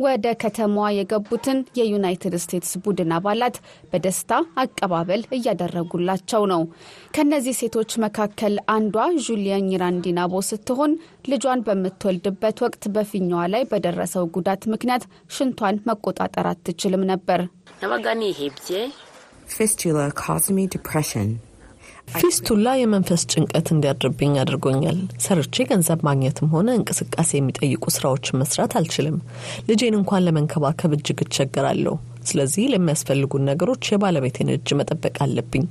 ወደ 0.05 0.25
ከተማዋ 0.43 0.87
የገቡትን 0.97 1.59
የዩናይትድ 1.79 2.35
ስቴትስ 2.43 2.73
ቡድን 2.85 3.13
አባላት 3.17 3.57
በደስታ 3.91 4.31
አቀባበል 4.63 5.23
እያደረጉላቸው 5.37 6.43
ነው። 6.53 6.63
ከነዚህ 7.17 7.57
ሴቶች 7.61 7.93
መካከል 8.05 8.55
አንዷ 8.75 8.97
ጁሊያን 9.27 9.69
ኝራንዲናቦ 9.71 10.43
ስትሆን 10.49 10.93
ልጇን 11.31 11.63
በምትወልድበት 11.67 12.59
ወቅት 12.65 12.83
በፊኛዋ 12.95 13.43
ላይ 13.53 13.65
በደረሰው 13.73 14.27
ጉዳት 14.35 14.63
ምክንያት 14.73 15.05
ሽንቷን 15.37 15.81
መቆጣጠር 15.89 16.47
አትችልም 16.53 17.05
ነበር። 17.13 17.41
Fistula 19.47 20.11
caused 20.13 20.49
me 20.49 20.67
depression. 20.67 21.27
ፊስቱላ 22.15 22.67
የመንፈስ 22.77 23.21
ጭንቀት 23.31 23.67
እንዲያድርብኝ 23.73 24.33
አድርጎኛል። 24.41 24.97
ሰርቼ 25.23 25.65
ገንዘብ 25.69 25.99
ማግኘትም 26.07 26.51
ሆነ 26.53 26.67
እንቅስቃሴ 26.77 27.29
የሚጠይቁ 27.37 27.83
ስራዎችን 27.95 28.39
መስራት 28.41 28.73
አልችልም። 28.79 29.17
ልጄን 29.69 29.97
እንኳን 29.99 30.25
ለመንከባከብ 30.27 30.93
እጅግ 30.97 31.21
እቸገራለሁ። 31.25 31.95
ስለዚህ 32.25 32.69
ለሚያስፈልጉን 32.73 33.47
ነገሮች 33.51 33.89
የባለቤቴን 33.91 34.53
እጅ 34.55 34.69
መጠበቅ 34.81 35.15
አለብኝ። 35.25 35.65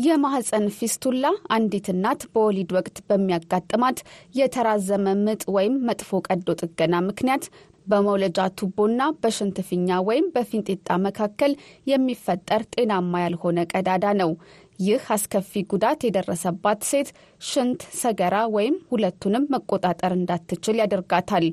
የማህፀን 0.00 0.66
ፊስቱላ 0.74 1.24
አንዲት 1.54 1.86
እናት 1.92 2.20
በወሊድ 2.32 2.70
ወቅት 2.76 2.96
በሚያጋጥማት 3.08 3.98
የተራዘመ 4.34 5.14
ምጥ 5.22 5.42
ወይም 5.56 5.74
መጥፎ 5.88 6.20
ቀዶ 6.28 6.54
ጥገና 6.60 7.00
ምክንያት 7.08 7.44
በመውለጃ 7.90 8.38
ቱቦና 8.58 9.02
በሽንት 9.22 9.58
ፊኛ 9.68 9.98
ወይም 10.08 10.26
በፊንጢጣ 10.34 10.98
መካከል 11.06 11.52
የሚፈጠር 11.86 12.64
ጤናማ 12.74 13.12
ያልሆነ 13.24 13.58
ቀዳዳ 13.72 14.04
ነው። 14.20 14.32
ይህ 14.80 15.02
አስከፊ 15.14 15.52
ጉዳት 15.70 16.00
የደረሰባት 16.04 16.80
ሴት 16.90 17.08
ሽንት፣ 17.42 17.80
ሰገራ 17.98 18.36
ወይም 18.54 18.76
ሁለቱንም 18.92 19.48
መቆጣጠር 19.54 20.12
እንዳትችል 20.16 20.78
ያደርጋታል። 20.80 21.46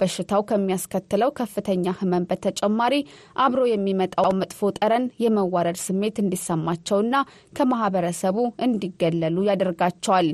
በሽታው 0.00 0.42
ከሚያስከትለው 0.48 1.30
ከፍተኛ 1.38 1.92
ሕመም 1.98 2.26
በተጨማሪ 2.28 2.94
አብሮ 3.44 3.62
የሚመጣው 3.70 4.28
መጥፎ 4.40 4.70
ጠረን 4.78 5.04
የመዋረድ 5.24 5.78
ስሜት 5.82 6.16
እንዲሰማቸውና 6.22 7.14
ከማህበረሰቡ 7.56 8.36
እንዲገለሉ 8.66 9.36
ያደርጋቸዋል። 9.50 10.30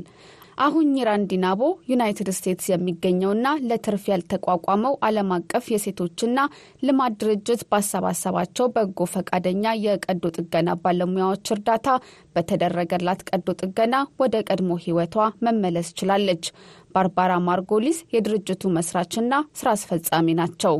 አሁን 0.57 0.85
ኒራን 0.93 1.23
ዲናቦ 1.31 1.61
ዩናይትድ 1.89 2.29
ስቴትስ 2.37 2.67
የሚገኘውና 2.71 3.47
ለትርፍ 3.67 4.03
ያልተቋቋመው 4.11 4.93
ዓለም 5.07 5.29
አቀፍ 5.35 5.65
የሴቶችና 5.73 6.39
ልማት 6.83 7.13
ድርጅት 7.21 7.61
ባሰባሰባቸው 7.71 8.67
በጎ 8.75 9.07
ፈቃደኛ 9.13 9.75
የቀዶ 9.83 10.23
ጥገና 10.37 10.75
ባለሙያዎች 10.83 11.51
እርዳታ 11.55 11.85
በተደረገላት 12.35 13.21
ቀዶ 13.29 13.47
ጥገና 13.61 13.93
ወደ 14.23 14.35
ቀድሞ 14.49 14.79
ሕይወቷ 14.83 15.15
መመለስ 15.47 15.89
ችላለች። 15.99 16.45
ባርባራ 16.95 17.33
ማርጎሊስ 17.47 17.99
የድርጅቱ 18.15 18.73
መስራችና 18.77 19.31
ስራ 19.59 19.69
አስፈጻሚ 19.77 20.37
ናቸው። 20.41 20.75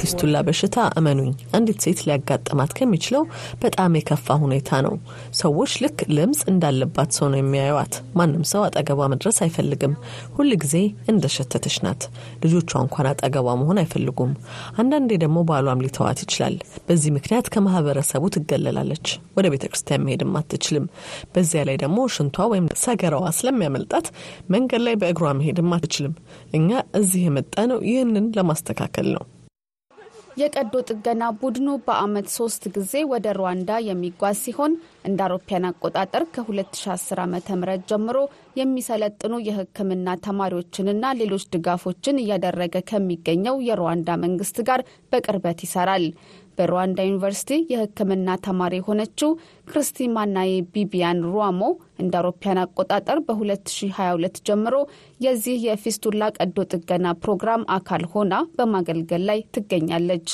ፊስቱላ 0.00 0.36
በሽታ 0.46 0.76
እመኑኝ፣ 0.98 1.28
አንዲት 1.56 1.78
ሴት 1.84 2.00
ሊያጋጥማት 2.06 2.70
ከሚችለው 2.78 3.22
በጣም 3.62 3.96
የከፋ 3.98 4.36
ሁኔታ 4.42 4.80
ነው። 4.86 4.94
ሰዎች 5.40 5.72
ልክ 5.82 5.98
ልምጽ 6.16 6.40
እንዳለባት 6.52 7.10
ሰው 7.18 7.26
ነው 7.32 7.38
የሚያዩዋት። 7.40 7.94
ማንም 8.18 8.44
ሰው 8.50 8.62
አጠገቧ 8.66 9.08
መድረስ 9.12 9.38
አይፈልግም። 9.44 9.94
ሁል 10.36 10.50
ጊዜ 10.62 10.74
እንደሸተተች 11.12 11.76
ናት። 11.84 12.02
ልጆቿ 12.44 12.70
እንኳን 12.82 13.08
አጠገቧ 13.12 13.48
መሆን 13.62 13.80
አይፈልጉም። 13.82 14.32
አንዳንዴ 14.80 15.10
ደግሞ 15.24 15.38
ባሏም 15.50 15.82
ሊተዋት 15.84 16.20
ይችላል። 16.24 16.56
በዚህ 16.88 17.12
ምክንያት 17.16 17.48
ከማህበረሰቡ 17.54 18.24
ትገለላለች። 18.36 19.06
ወደ 19.36 19.46
ቤተ 19.54 19.64
ክርስቲያን 19.72 20.04
መሄድም 20.06 20.36
አትችልም። 20.40 20.86
በዚያ 21.34 21.64
ላይ 21.68 21.78
ደግሞ 21.84 21.98
ሽንቷ 22.14 22.48
ወይም 22.52 22.68
ሰገራዋ 22.84 23.26
ስለሚያመልጣት 23.38 24.06
መንገድ 24.50 24.82
ላይ 24.86 24.96
በእግሯ 25.00 25.26
መሄድም 25.40 25.72
አትችልም። 25.76 26.14
እኛ 26.54 26.70
እዚህ 26.98 27.22
የመጣ 27.26 27.56
ነው 27.70 27.80
ይህንን 27.90 28.26
ለማስተካከል 28.36 28.89
ነው። 29.12 29.24
የቀዶ 30.36 30.74
ጥገና 30.88 31.22
ቡድኑ 31.40 31.68
በአመት 31.86 32.26
ሶስት 32.36 32.62
ጊዜ 32.76 32.92
ወደ 33.10 33.26
ሩዋንዳ 33.38 33.70
የሚጓዝ 33.86 34.36
ሲሆን 34.44 34.72
እንደ 35.04 35.18
አውሮፓያን 35.24 35.66
አቆጣጠር 35.70 36.22
ከ2010 36.34 37.18
ዓ 37.18 37.26
ም 37.26 37.36
ጀምሮ 37.90 38.18
የሚሰለጥኑ 38.60 39.34
የሕክምና 39.46 40.14
ተማሪዎችንና 40.26 41.12
ሌሎች 41.20 41.44
ድጋፎችን 41.54 42.20
እያደረገ 42.22 42.82
ከሚገኘው 42.90 43.58
የሩዋንዳ 43.68 44.18
መንግስት 44.24 44.58
ጋር 44.68 44.82
በቅርበት 45.12 45.60
ይሰራል። 45.66 46.06
በሩዋንዳ 46.58 46.98
ዩኒቨርሲቲ 47.06 47.58
የሕክምና 47.72 48.36
ተማሪ 48.46 48.74
የሆነችው 48.78 49.30
ክርስቲማናዬ 49.70 50.52
ቢቢያን 50.74 51.24
ሩዋሞ 51.28 51.62
እንደ 52.02 52.14
አውሮፓያን 52.20 52.62
አቆጣጠር 52.64 53.20
በ2022 53.26 54.44
ጀምሮ 54.48 54.76
የዚህ 55.20 55.58
የፊስቱላ 55.68 56.30
ቀዶ 56.38 56.66
ጥገና 56.72 57.16
ፕሮግራም 57.24 57.64
አካል 57.76 58.04
ሆና 58.14 58.34
በማገልገል 58.56 59.24
ላይ 59.30 59.40
ትገኛለች። 59.56 60.28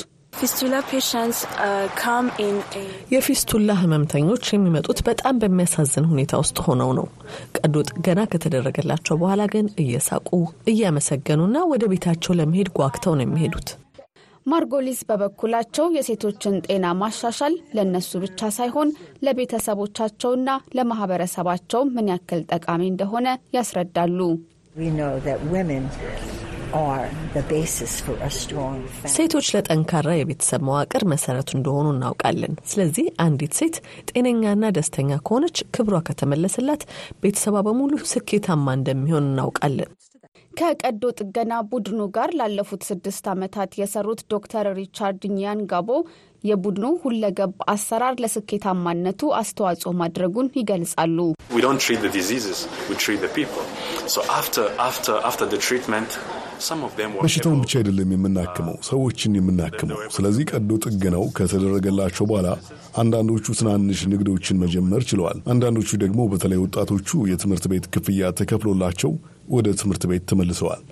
የፊስቱላ 3.13 3.71
ህመምተኞች 3.81 4.45
የሚመጡት 4.51 4.99
በጣም 5.07 5.39
በሚያሳዝን 5.43 6.09
ሁኔታ 6.11 6.33
ውስጥ 6.43 6.57
ሆነው 6.67 6.91
ነው። 6.99 7.07
ቀዶ 7.59 7.85
ጥገና 7.91 8.21
ከተደረገላቸው 8.33 9.17
በኋላ 9.23 9.45
ግን 9.55 9.67
እየሳቁ 9.85 10.29
እያመሰገኑና 10.73 11.65
ወደ 11.73 11.85
ቤታቸው 11.93 12.37
ለመሄድ 12.41 12.71
ጓግተው 12.79 13.15
ነው 13.19 13.27
የሚሄዱት። 13.27 13.71
ማርጎሊስ 14.47 15.01
በበኩላቸው 15.09 15.87
የሴቶችን 15.97 16.57
ጤና 16.67 16.87
ማሻሻል 17.01 17.55
ለእነሱ 17.77 18.11
ብቻ 18.25 18.51
ሳይሆን 18.57 18.91
ለቤተሰቦቻቸውና 19.27 20.49
ለማህበረሰባቸው 20.79 21.83
ምን 21.95 22.11
ያክል 22.13 22.43
ጠቃሚ 22.53 22.83
እንደሆነ 22.91 23.27
ያስረዳሉ። 23.57 24.19
ሴቶች 29.13 29.47
ለጠንካራ 29.55 30.09
የቤተሰብ 30.15 30.63
መዋቅር 30.69 31.03
መሰረቱ 31.13 31.51
እንደሆኑ 31.57 31.87
እናውቃለን። 31.95 32.55
ስለዚህ 32.71 33.07
አንዲት 33.25 33.55
ሴት 33.59 33.77
ጤነኛና 34.11 34.71
ደስተኛ 34.77 35.19
ከሆነች፣ 35.23 35.59
ክብሯ 35.77 36.01
ከተመለሰላት፣ 36.09 36.83
ቤተሰቧ 37.23 37.57
በሙሉ 37.69 37.93
ስኬታማ 38.13 38.75
እንደሚሆን 38.79 39.29
እናውቃለን። 39.31 39.91
ከቀዶ 40.57 41.03
ጥገና 41.19 41.55
ቡድኑ 41.71 42.01
ጋር 42.15 42.31
ላለፉት 42.39 42.83
ስድስት 42.89 43.25
ዓመታት 43.33 43.71
የሰሩት 43.81 44.21
ዶክተር 44.33 44.67
ሪቻርድ 44.79 45.23
ኒያን 45.35 45.61
ጋቦ 45.73 45.89
የቡድኑ 46.45 46.87
ሁለገብ 47.03 47.53
አሰራር 47.73 48.15
ለስኬታማነቱ 48.23 49.31
አስተዋጽኦ 49.39 49.91
ማድረጉን 50.01 50.49
ይገልጻሉ። 50.59 51.19
በሽታውን 57.19 57.61
ብቻ 57.63 57.73
አይደለም 57.81 58.11
የምናክመው፣ 58.15 58.77
ሰዎችን 58.89 59.37
የምናክመው። 59.39 59.99
ስለዚህ 60.17 60.45
ቀዶ 60.53 60.71
ጥገናው 60.87 61.25
ከተደረገላቸው 61.39 62.27
በኋላ 62.31 62.49
አንዳንዶቹ 62.97 63.47
ትናንሽ 63.61 64.01
ንግዶችን 64.13 64.61
መጀመር 64.65 65.03
ችለዋል። 65.11 65.41
አንዳንዶቹ 65.53 65.91
ደግሞ 66.05 66.21
በተለይ 66.33 66.61
ወጣቶቹ 66.65 67.19
የትምህርት 67.31 67.67
ቤት 67.73 67.87
ክፍያ 67.95 68.31
ተከፍሎላቸው 68.41 69.13
ወደ 69.51 69.75
ትምህርት 69.81 70.05
ቤት 70.11 70.25
ተመልሰዋል። 70.31 70.85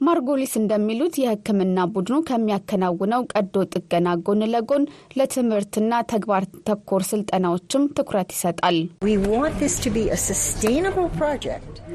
ማርጎሊስ 0.00 0.52
እንደሚሉት 0.60 1.14
የሕክምና 1.20 1.78
ቡድኑ 1.94 2.16
ከሚያከናውነው 2.28 3.22
ቀዶ 3.32 3.64
ጥገና 3.72 4.08
ጎን 4.26 4.42
ለጎን 4.52 4.84
ለትምህርትና 5.18 5.92
ተግባር 6.12 6.44
ተኮር 6.68 7.02
ስልጠናዎችም 7.08 7.88
ትኩረት 7.98 8.30
ይሰጣል። 8.34 8.78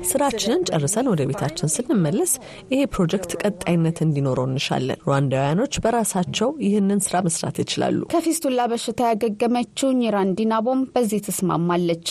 ስራችንን 0.10 0.62
ጨርሰን 0.69 1.10
ወደ 1.12 1.21
ቤታችን 1.30 1.71
ስንመለስ 1.76 2.32
ይሄ 2.73 2.82
ፕሮጀክት 2.95 3.32
ቀጣይነት 3.43 3.97
እንዲኖረው 4.06 4.47
እንሻለን። 4.49 5.02
ሩዋንዳውያኖች 5.08 5.73
በራሳቸው 5.86 6.52
ይህንን 6.65 7.02
ስራ 7.08 7.15
መስራት 7.28 7.58
ይችላሉ። 7.63 7.99
ከፊስቱላ 8.13 8.62
በሽታ 8.73 9.02
ያገገመችው 9.12 9.91
ኒራን 10.02 10.36
ዲናቦም 10.39 10.82
በዚህ 10.95 11.21
ትስማማለች። 11.28 12.08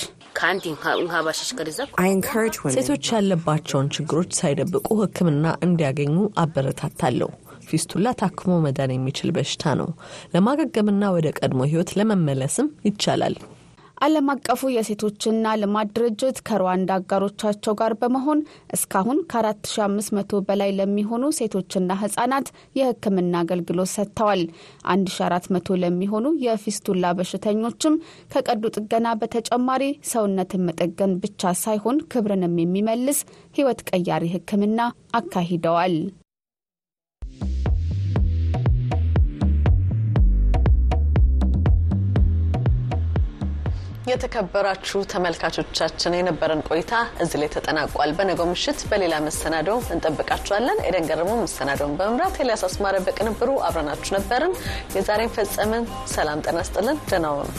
ሴቶች 2.77 3.07
ያለባቸውን 3.15 3.91
ችግሮች 3.97 4.31
ሳይደብቁ 4.39 4.87
ሕክምና 5.01 5.47
እንዲያገኙ 5.67 6.15
አበረታታለሁ። 6.43 7.31
ፊስቱላ 7.69 8.09
ታክሞ 8.21 8.53
መዳን 8.65 8.93
የሚችል 8.95 9.31
በሽታ 9.37 9.75
ነው። 9.81 9.89
ለማገገምና 10.35 11.11
ወደ 11.17 11.29
ቀድሞ 11.39 11.61
ህይወት 11.71 11.91
ለመመለስም 11.99 12.69
ይቻላል። 12.89 13.37
ዓለም 14.03 14.29
አቀፉ 14.33 14.71
የሴቶችና 14.73 15.53
ልማት 15.61 15.89
ድርጅት 15.97 16.37
ከሩዋንዳ 16.47 16.91
አጋሮቻቸው 16.99 17.75
ጋር 17.81 17.93
በመሆን 18.01 18.39
እስካሁን 18.77 19.19
ከ4500 19.33 20.41
በላይ 20.49 20.71
ለሚሆኑ 20.79 21.31
ሴቶችና 21.39 21.97
ህጻናት 22.01 22.49
የህክምና 22.79 23.43
አገልግሎት 23.43 23.91
ሰጥተዋል። 23.95 24.43
1400 24.95 25.79
ለሚሆኑ 25.83 26.33
የፊስቱላ 26.47 27.13
በሽተኞችም 27.19 28.01
ከቀዶ 28.35 28.73
ጥገና 28.77 29.15
በተጨማሪ 29.23 29.85
ሰውነትን 30.13 30.67
መጠገን 30.69 31.15
ብቻ 31.25 31.53
ሳይሆን 31.63 32.03
ክብርንም 32.15 32.59
የሚመልስ 32.63 33.21
ህይወት 33.59 33.83
ቀያሪ 33.91 34.27
ህክምና 34.35 34.81
አካሂደዋል። 35.15 35.97
የተከበራችሁ 44.13 45.01
ተመልካቾቻችን 45.13 46.17
የነበረን 46.19 46.65
ቆይታ 46.69 46.93
እዚህ 47.23 47.39
ላይ 47.43 47.51
ተጠናቋል። 47.55 48.13
በነገው 48.19 48.49
ምሽት 48.51 48.81
በሌላ 48.91 49.15
መሰናዶ 49.27 49.69
እንጠብቃችኋለን። 49.95 50.81
ኤደን 50.87 51.09
ገረመው 51.11 51.39
መሰናዶውን 51.43 51.97
በመምራት 51.99 52.41
ኤልያስ 52.43 52.65
አስማረ 52.69 52.97
በቅንብሩ 53.07 53.51
አብረናችሁ 53.69 54.13
ነበርን። 54.19 54.55
የዛሬን 54.97 55.35
ፈጸምን። 55.37 55.87
ሰላም 56.15 56.43
ጤና 56.47 56.61
ስጥልን። 56.69 56.99
ደህና 57.05 57.29
ሁኑ። 57.37 57.51